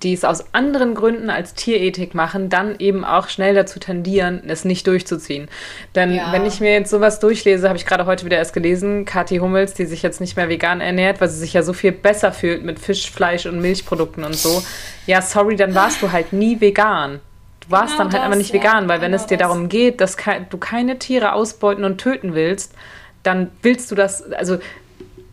die 0.03 0.13
es 0.13 0.25
aus 0.25 0.45
anderen 0.53 0.95
Gründen 0.95 1.31
als 1.31 1.55
Tierethik 1.55 2.15
machen, 2.15 2.49
dann 2.49 2.77
eben 2.79 3.05
auch 3.05 3.29
schnell 3.29 3.55
dazu 3.55 3.79
tendieren, 3.79 4.43
es 4.47 4.65
nicht 4.65 4.87
durchzuziehen. 4.87 5.49
Denn 5.95 6.15
ja. 6.15 6.33
wenn 6.33 6.47
ich 6.47 6.61
mir 6.61 6.73
jetzt 6.73 6.91
sowas 6.91 7.21
durchlese, 7.21 7.69
habe 7.69 7.79
ich 7.79 7.87
gerade 7.87 8.07
heute 8.07 8.25
wieder 8.25 8.39
erst 8.39 8.55
gelesen, 8.55 9.05
Kathi 9.05 9.39
Hummels, 9.39 9.75
die 9.75 9.87
sich 9.87 10.03
jetzt 10.03 10.21
nicht 10.21 10.37
mehr 10.37 10.49
vegan 10.49 10.81
ernährt, 10.81 11.21
weil 11.21 11.29
sie 11.29 11.39
sich 11.39 11.53
ja 11.53 11.63
so 11.63 11.73
viel 11.73 11.93
besser 11.93 12.33
fühlt 12.33 12.65
mit 12.65 12.79
Fisch, 12.79 13.11
Fleisch 13.11 13.47
und 13.47 13.61
Milchprodukten 13.61 14.25
und 14.25 14.37
so. 14.37 14.63
Ja, 15.07 15.23
sorry, 15.23 15.57
dann 15.57 15.75
warst 15.75 16.03
du 16.03 16.13
halt 16.13 16.33
nie 16.33 16.61
vegan. 16.61 17.21
Du 17.61 17.71
warst 17.71 17.93
genau 17.93 18.05
dann 18.05 18.07
halt 18.07 18.15
das, 18.15 18.23
einfach 18.23 18.39
nicht 18.39 18.55
ja, 18.55 18.61
vegan, 18.61 18.89
weil 18.89 18.99
genau 18.99 19.07
wenn 19.07 19.15
es 19.15 19.27
dir 19.27 19.39
das. 19.39 19.49
darum 19.49 19.69
geht, 19.69 20.01
dass 20.01 20.17
du 20.51 20.59
keine 20.59 20.99
Tiere 20.99 21.33
ausbeuten 21.35 21.85
und 21.85 21.99
töten 21.99 22.35
willst, 22.35 22.75
dann 23.23 23.51
willst 23.63 23.91
du 23.91 23.95
das, 23.95 24.33
also 24.33 24.59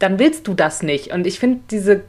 dann 0.02 0.18
willst 0.18 0.48
du 0.48 0.54
das 0.54 0.82
nicht. 0.82 1.12
Und 1.14 1.28
ich 1.28 1.40
finde 1.40 1.60
diese 1.70 2.04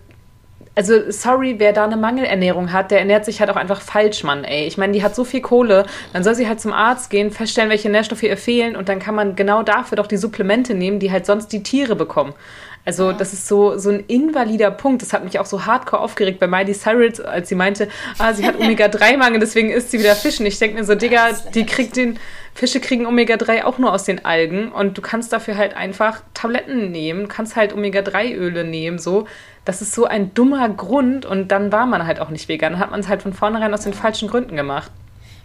also 0.74 1.11
sorry, 1.11 1.56
wer 1.58 1.72
da 1.72 1.85
eine 1.85 1.96
Mangelernährung 1.96 2.72
hat, 2.72 2.90
der 2.90 3.00
ernährt 3.00 3.24
sich 3.24 3.40
halt 3.40 3.50
auch 3.50 3.56
einfach 3.56 3.80
falsch, 3.80 4.24
Mann, 4.24 4.44
ey. 4.44 4.66
Ich 4.66 4.78
meine, 4.78 4.92
die 4.92 5.02
hat 5.02 5.14
so 5.14 5.24
viel 5.24 5.40
Kohle, 5.40 5.85
dann 6.12 6.24
soll 6.24 6.35
sie 6.35 6.48
halt 6.48 6.61
zum 6.61 6.72
Arzt 6.72 7.11
gehen, 7.11 7.30
feststellen, 7.30 7.70
welche 7.70 7.90
Nährstoffe 7.90 8.22
ihr 8.22 8.37
fehlen 8.37 8.76
und 8.76 8.88
dann 8.88 8.98
kann 8.98 9.14
man 9.14 9.37
genau 9.37 9.62
dafür 9.62 9.96
doch 9.96 10.06
die 10.06 10.16
Supplemente 10.16 10.74
nehmen, 10.74 10.98
die 10.98 11.12
halt 11.12 11.26
sonst 11.26 11.48
die 11.48 11.62
Tiere 11.62 11.96
bekommen. 11.96 12.32
Also 12.85 13.11
ja. 13.11 13.12
das 13.12 13.33
ist 13.33 13.47
so, 13.47 13.79
so 13.79 13.90
ein 13.90 14.01
invalider 14.09 14.71
Punkt. 14.71 15.03
Das 15.03 15.12
hat 15.12 15.25
mich 15.25 15.38
auch 15.38 15.47
so 15.47 15.66
hardcore 15.66 16.03
aufgeregt 16.03 16.40
bei 16.40 16.47
Miley 16.47 16.75
Cyrus, 16.75 17.21
als 17.21 17.49
sie 17.49 17.55
meinte, 17.55 17.88
ah, 18.18 18.33
sie 18.33 18.45
hat 18.45 18.57
Omega-3-Mangel, 18.61 19.40
deswegen 19.40 19.71
isst 19.71 19.90
sie 19.90 19.99
wieder 19.99 20.16
Fisch. 20.16 20.40
Und 20.40 20.47
ich 20.47 20.59
denke 20.59 20.79
mir 20.79 20.85
so, 20.85 20.95
Digga, 20.95 21.31
die 21.55 21.66
kriegt 21.66 21.97
den, 21.97 22.18
Fische 22.55 22.81
kriegen 22.81 23.07
Omega-3 23.07 23.64
auch 23.64 23.79
nur 23.79 23.92
aus 23.92 24.05
den 24.05 24.25
Algen 24.25 24.73
und 24.73 24.99
du 24.99 25.03
kannst 25.03 25.33
dafür 25.33 25.57
halt 25.57 25.75
einfach 25.75 26.23
Tabletten 26.35 26.90
nehmen, 26.90 27.29
kannst 27.29 27.57
halt 27.57 27.73
Omega-3-Öle 27.73 28.64
nehmen, 28.64 28.99
so. 28.99 29.27
Das 29.64 29.81
ist 29.81 29.95
so 29.95 30.05
ein 30.07 30.35
dummer 30.35 30.68
Grund 30.68 31.25
und 31.25 31.49
dann 31.49 31.71
war 31.71 31.87
man 31.87 32.05
halt 32.05 32.21
auch 32.21 32.31
nicht 32.31 32.49
vegan. 32.49 32.73
Dann 32.73 32.81
hat 32.81 32.90
man 32.90 33.01
es 33.01 33.09
halt 33.09 33.23
von 33.23 33.33
vornherein 33.33 33.73
aus 33.73 33.83
den 33.83 33.95
falschen 33.95 34.29
Gründen 34.29 34.57
gemacht. 34.57 34.90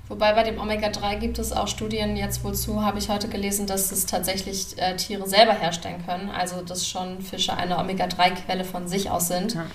Wobei 0.09 0.33
bei 0.33 0.43
dem 0.43 0.59
Omega-3 0.59 1.17
gibt 1.17 1.37
es 1.37 1.51
auch 1.51 1.67
Studien, 1.67 2.15
jetzt 2.15 2.43
wozu 2.43 2.81
habe 2.81 2.97
ich 2.97 3.09
heute 3.09 3.27
gelesen, 3.27 3.67
dass 3.67 3.91
es 3.91 4.05
tatsächlich 4.05 4.77
äh, 4.77 4.95
Tiere 4.95 5.27
selber 5.27 5.53
herstellen 5.53 6.03
können. 6.05 6.29
Also 6.29 6.61
dass 6.61 6.87
schon 6.87 7.21
Fische 7.21 7.53
eine 7.53 7.77
Omega-3-Quelle 7.77 8.63
von 8.63 8.87
sich 8.87 9.11
aus 9.11 9.27
sind. 9.27 9.55
Ja. 9.55 9.65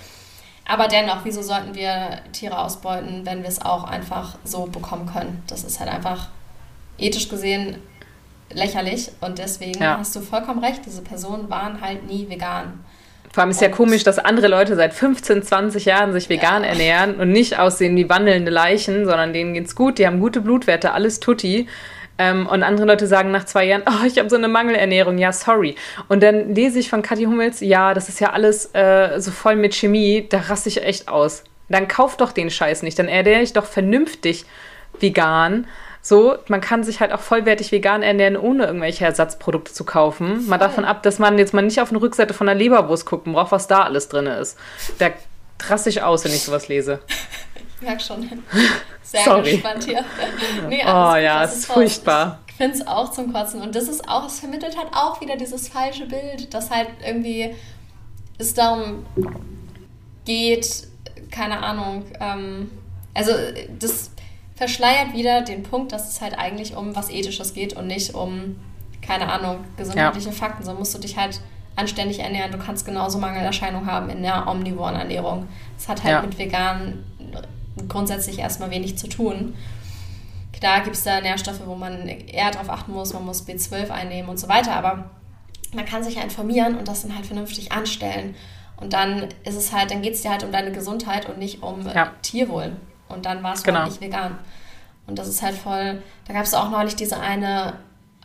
Aber 0.65 0.87
dennoch, 0.87 1.25
wieso 1.25 1.41
sollten 1.41 1.75
wir 1.75 2.21
Tiere 2.31 2.57
ausbeuten, 2.57 3.25
wenn 3.25 3.43
wir 3.43 3.49
es 3.49 3.61
auch 3.61 3.83
einfach 3.83 4.37
so 4.43 4.65
bekommen 4.65 5.05
können? 5.05 5.43
Das 5.47 5.63
ist 5.63 5.79
halt 5.79 5.91
einfach 5.91 6.29
ethisch 6.97 7.29
gesehen 7.29 7.77
lächerlich 8.51 9.11
und 9.21 9.39
deswegen 9.39 9.81
ja. 9.81 9.97
hast 9.97 10.15
du 10.15 10.21
vollkommen 10.21 10.63
recht, 10.63 10.85
diese 10.85 11.01
Personen 11.01 11.49
waren 11.49 11.81
halt 11.81 12.05
nie 12.05 12.29
vegan. 12.29 12.82
Vor 13.33 13.41
allem 13.41 13.49
ist 13.49 13.61
ja 13.61 13.69
komisch, 13.69 14.03
dass 14.03 14.19
andere 14.19 14.47
Leute 14.47 14.75
seit 14.75 14.93
15, 14.93 15.41
20 15.41 15.85
Jahren 15.85 16.13
sich 16.13 16.29
vegan 16.29 16.63
ja. 16.63 16.69
ernähren 16.69 17.15
und 17.15 17.31
nicht 17.31 17.57
aussehen 17.57 17.95
wie 17.95 18.07
wandelnde 18.07 18.51
Leichen, 18.51 19.05
sondern 19.05 19.33
denen 19.33 19.55
geht's 19.55 19.75
gut, 19.75 19.97
die 19.97 20.05
haben 20.05 20.19
gute 20.19 20.39
Blutwerte, 20.39 20.91
alles 20.91 21.19
tutti. 21.19 21.67
Ähm, 22.19 22.45
und 22.45 22.61
andere 22.61 22.85
Leute 22.85 23.07
sagen 23.07 23.31
nach 23.31 23.45
zwei 23.45 23.65
Jahren, 23.65 23.81
oh, 23.87 24.05
ich 24.05 24.19
habe 24.19 24.29
so 24.29 24.35
eine 24.35 24.47
Mangelernährung, 24.47 25.17
ja, 25.17 25.31
sorry. 25.31 25.73
Und 26.09 26.21
dann 26.21 26.53
lese 26.53 26.77
ich 26.77 26.91
von 26.91 27.01
Kathi 27.01 27.23
Hummels, 27.23 27.59
ja, 27.61 27.95
das 27.95 28.07
ist 28.07 28.19
ja 28.19 28.29
alles 28.33 28.69
äh, 28.75 29.19
so 29.19 29.31
voll 29.31 29.55
mit 29.55 29.73
Chemie, 29.73 30.27
da 30.29 30.37
raste 30.37 30.69
ich 30.69 30.83
echt 30.83 31.07
aus. 31.07 31.43
Dann 31.69 31.87
kauf 31.87 32.17
doch 32.17 32.33
den 32.33 32.51
Scheiß 32.51 32.83
nicht, 32.83 32.99
dann 32.99 33.07
ernähre 33.07 33.41
ich 33.41 33.53
doch 33.53 33.65
vernünftig 33.65 34.45
vegan 34.99 35.65
so, 36.05 36.35
man 36.49 36.59
kann 36.59 36.83
sich 36.83 36.99
halt 36.99 37.13
auch 37.13 37.21
vollwertig 37.21 37.71
vegan 37.71 38.03
ernähren, 38.03 38.35
ohne 38.35 38.65
irgendwelche 38.65 39.05
Ersatzprodukte 39.05 39.71
zu 39.71 39.85
kaufen. 39.85 40.45
Mal 40.49 40.57
davon 40.57 40.83
ab, 40.83 41.01
dass 41.01 41.17
man 41.17 41.37
jetzt 41.37 41.53
mal 41.53 41.61
nicht 41.61 41.79
auf 41.79 41.91
eine 41.91 42.01
Rückseite 42.01 42.33
von 42.33 42.45
der 42.45 42.55
Leberwurst 42.55 43.05
gucken 43.05 43.31
braucht, 43.31 43.53
was 43.53 43.67
da 43.67 43.83
alles 43.83 44.09
drin 44.09 44.25
ist. 44.25 44.57
Da 44.99 45.11
raste 45.65 45.89
ich 45.89 46.03
aus, 46.03 46.25
wenn 46.25 46.33
ich 46.33 46.43
sowas 46.43 46.67
lese. 46.67 46.99
Ich 47.75 47.89
merke 47.89 48.01
schon. 48.01 48.29
Sehr 49.03 49.23
Sorry. 49.25 49.51
gespannt 49.55 49.83
hier. 49.83 50.05
Nee, 50.69 50.83
oh 50.85 51.15
ja, 51.15 51.43
es 51.43 51.57
ist 51.57 51.65
furchtbar. 51.65 52.39
Ich 52.47 52.53
finde 52.53 52.77
es 52.77 52.87
auch 52.87 53.11
zum 53.11 53.33
Kotzen. 53.33 53.61
Und 53.61 53.75
das 53.75 53.89
ist 53.89 54.07
auch, 54.07 54.25
es 54.25 54.39
vermittelt 54.39 54.77
halt 54.77 54.87
auch 54.93 55.19
wieder 55.19 55.35
dieses 55.35 55.67
falsche 55.67 56.05
Bild, 56.05 56.53
dass 56.53 56.71
halt 56.71 56.87
irgendwie 57.05 57.53
es 58.37 58.53
darum 58.53 59.05
geht, 60.23 60.87
keine 61.29 61.61
Ahnung, 61.61 62.05
ähm, 62.21 62.71
also 63.13 63.33
das 63.79 64.12
verschleiert 64.63 65.13
wieder 65.13 65.41
den 65.41 65.63
Punkt, 65.63 65.91
dass 65.91 66.09
es 66.09 66.21
halt 66.21 66.39
eigentlich 66.39 66.77
um 66.77 66.95
was 66.95 67.09
Ethisches 67.09 67.53
geht 67.53 67.73
und 67.73 67.87
nicht 67.87 68.15
um, 68.15 68.55
keine 69.01 69.29
Ahnung, 69.29 69.57
gesundheitliche 69.75 70.29
ja. 70.29 70.33
Fakten. 70.33 70.63
So 70.63 70.73
musst 70.73 70.95
du 70.95 70.99
dich 70.99 71.17
halt 71.17 71.41
anständig 71.75 72.19
ernähren. 72.19 72.49
Du 72.53 72.57
kannst 72.57 72.85
genauso 72.85 73.17
Mangelerscheinungen 73.17 73.91
haben 73.91 74.09
in 74.09 74.23
der 74.23 74.47
omnivoren 74.47 74.95
Ernährung. 74.95 75.49
Das 75.75 75.89
hat 75.89 76.03
halt 76.03 76.13
ja. 76.13 76.21
mit 76.21 76.37
vegan 76.37 77.03
grundsätzlich 77.89 78.39
erstmal 78.39 78.71
wenig 78.71 78.97
zu 78.97 79.07
tun. 79.09 79.53
Klar 80.53 80.79
gibt 80.79 80.95
es 80.95 81.03
da 81.03 81.19
Nährstoffe, 81.19 81.65
wo 81.65 81.75
man 81.75 82.07
eher 82.07 82.51
darauf 82.51 82.69
achten 82.69 82.93
muss, 82.93 83.11
man 83.11 83.25
muss 83.25 83.45
B12 83.45 83.89
einnehmen 83.89 84.29
und 84.29 84.39
so 84.39 84.47
weiter, 84.47 84.73
aber 84.73 85.09
man 85.73 85.83
kann 85.83 86.05
sich 86.05 86.15
ja 86.15 86.21
informieren 86.21 86.77
und 86.77 86.87
das 86.87 87.01
dann 87.01 87.15
halt 87.15 87.25
vernünftig 87.25 87.73
anstellen. 87.73 88.35
Und 88.77 88.93
dann 88.93 89.27
ist 89.43 89.57
es 89.57 89.73
halt, 89.73 89.91
dann 89.91 90.01
geht 90.01 90.13
es 90.13 90.21
dir 90.21 90.31
halt 90.31 90.45
um 90.45 90.53
deine 90.53 90.71
Gesundheit 90.71 91.27
und 91.27 91.37
nicht 91.37 91.61
um 91.63 91.85
ja. 91.85 92.13
Tierwohl. 92.21 92.77
Und 93.13 93.25
dann 93.25 93.43
war 93.43 93.53
es 93.53 93.63
genau. 93.63 93.85
nicht 93.85 94.01
vegan. 94.01 94.37
Und 95.07 95.19
das 95.19 95.27
ist 95.27 95.41
halt 95.41 95.55
voll. 95.55 96.01
Da 96.27 96.33
gab 96.33 96.43
es 96.43 96.53
auch 96.53 96.69
neulich 96.69 96.95
diese 96.95 97.19
eine, 97.19 97.73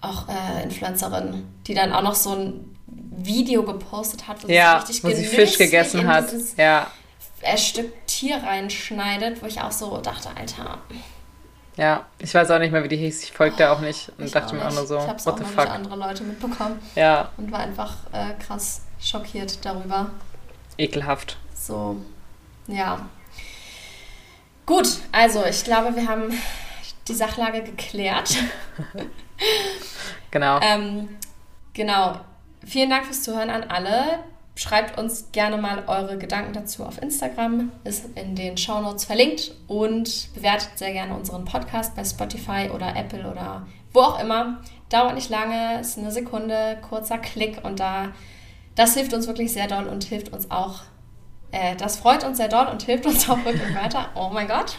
auch 0.00 0.28
äh, 0.28 0.62
Influencerin, 0.62 1.46
die 1.66 1.74
dann 1.74 1.92
auch 1.92 2.02
noch 2.02 2.14
so 2.14 2.34
ein 2.34 2.76
Video 2.86 3.62
gepostet 3.64 4.28
hat, 4.28 4.44
wo 4.44 4.48
ja, 4.48 4.80
sie 4.80 4.92
richtig 4.92 5.04
wo 5.04 5.16
sie 5.16 5.24
Fisch 5.24 5.58
gegessen 5.58 6.06
hat. 6.06 6.26
Ja. 6.56 6.86
Ein 7.42 7.58
Stück 7.58 8.06
Tier 8.06 8.36
reinschneidet, 8.36 9.42
wo 9.42 9.46
ich 9.46 9.60
auch 9.60 9.72
so 9.72 9.98
dachte, 9.98 10.30
Alter. 10.36 10.78
Ja, 11.76 12.06
ich 12.18 12.34
weiß 12.34 12.50
auch 12.50 12.58
nicht 12.58 12.72
mehr, 12.72 12.82
wie 12.82 12.88
die 12.88 12.96
hieß. 12.96 13.22
Ich 13.22 13.32
folgte 13.32 13.70
auch 13.70 13.80
nicht 13.80 14.10
und 14.18 14.34
dachte 14.34 14.56
mir 14.56 14.66
auch 14.66 14.72
nur 14.72 14.86
so, 14.86 14.98
ich 14.98 15.06
habe 15.06 15.18
es 15.18 15.26
auch 15.26 15.38
noch 15.38 15.46
fuck? 15.46 15.70
andere 15.70 15.96
Leute 15.96 16.24
mitbekommen. 16.24 16.80
Ja. 16.96 17.30
Und 17.36 17.52
war 17.52 17.60
einfach 17.60 17.94
äh, 18.12 18.34
krass 18.44 18.82
schockiert 19.00 19.64
darüber. 19.64 20.10
Ekelhaft. 20.76 21.36
So, 21.54 21.96
ja. 22.66 23.08
Gut, 24.68 24.98
also 25.12 25.46
ich 25.46 25.64
glaube, 25.64 25.96
wir 25.96 26.06
haben 26.06 26.30
die 27.08 27.14
Sachlage 27.14 27.62
geklärt. 27.62 28.36
genau. 30.30 30.60
Ähm, 30.60 31.08
genau. 31.72 32.20
Vielen 32.66 32.90
Dank 32.90 33.06
fürs 33.06 33.22
Zuhören 33.22 33.48
an 33.48 33.64
alle. 33.70 34.18
Schreibt 34.56 34.98
uns 34.98 35.32
gerne 35.32 35.56
mal 35.56 35.84
eure 35.86 36.18
Gedanken 36.18 36.52
dazu 36.52 36.84
auf 36.84 37.00
Instagram, 37.00 37.72
ist 37.84 38.10
in 38.14 38.34
den 38.36 38.58
Shownotes 38.58 39.06
verlinkt 39.06 39.54
und 39.68 40.34
bewertet 40.34 40.72
sehr 40.74 40.92
gerne 40.92 41.14
unseren 41.14 41.46
Podcast 41.46 41.96
bei 41.96 42.04
Spotify 42.04 42.68
oder 42.68 42.94
Apple 42.94 43.26
oder 43.26 43.66
wo 43.94 44.00
auch 44.00 44.20
immer. 44.20 44.60
Dauert 44.90 45.14
nicht 45.14 45.30
lange, 45.30 45.80
ist 45.80 45.96
eine 45.96 46.12
Sekunde, 46.12 46.76
kurzer 46.86 47.16
Klick 47.16 47.64
und 47.64 47.80
da, 47.80 48.12
das 48.74 48.92
hilft 48.92 49.14
uns 49.14 49.26
wirklich 49.28 49.50
sehr 49.50 49.66
doll 49.66 49.86
und 49.86 50.04
hilft 50.04 50.30
uns 50.30 50.50
auch, 50.50 50.82
äh, 51.50 51.76
das 51.76 51.98
freut 51.98 52.24
uns 52.24 52.36
sehr 52.36 52.48
doll 52.48 52.66
und 52.66 52.82
hilft 52.82 53.06
uns 53.06 53.28
auch 53.28 53.44
wirklich 53.44 53.74
weiter. 53.74 54.08
Oh 54.14 54.30
mein 54.32 54.48
Gott. 54.48 54.76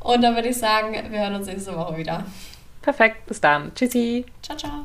Und 0.00 0.22
dann 0.22 0.34
würde 0.34 0.48
ich 0.48 0.58
sagen, 0.58 0.92
wir 0.92 1.20
hören 1.20 1.34
uns 1.34 1.46
nächste 1.46 1.74
Woche 1.76 1.96
wieder. 1.96 2.24
Perfekt, 2.82 3.26
bis 3.26 3.40
dann. 3.40 3.74
Tschüssi. 3.74 4.26
Ciao, 4.42 4.56
ciao. 4.56 4.84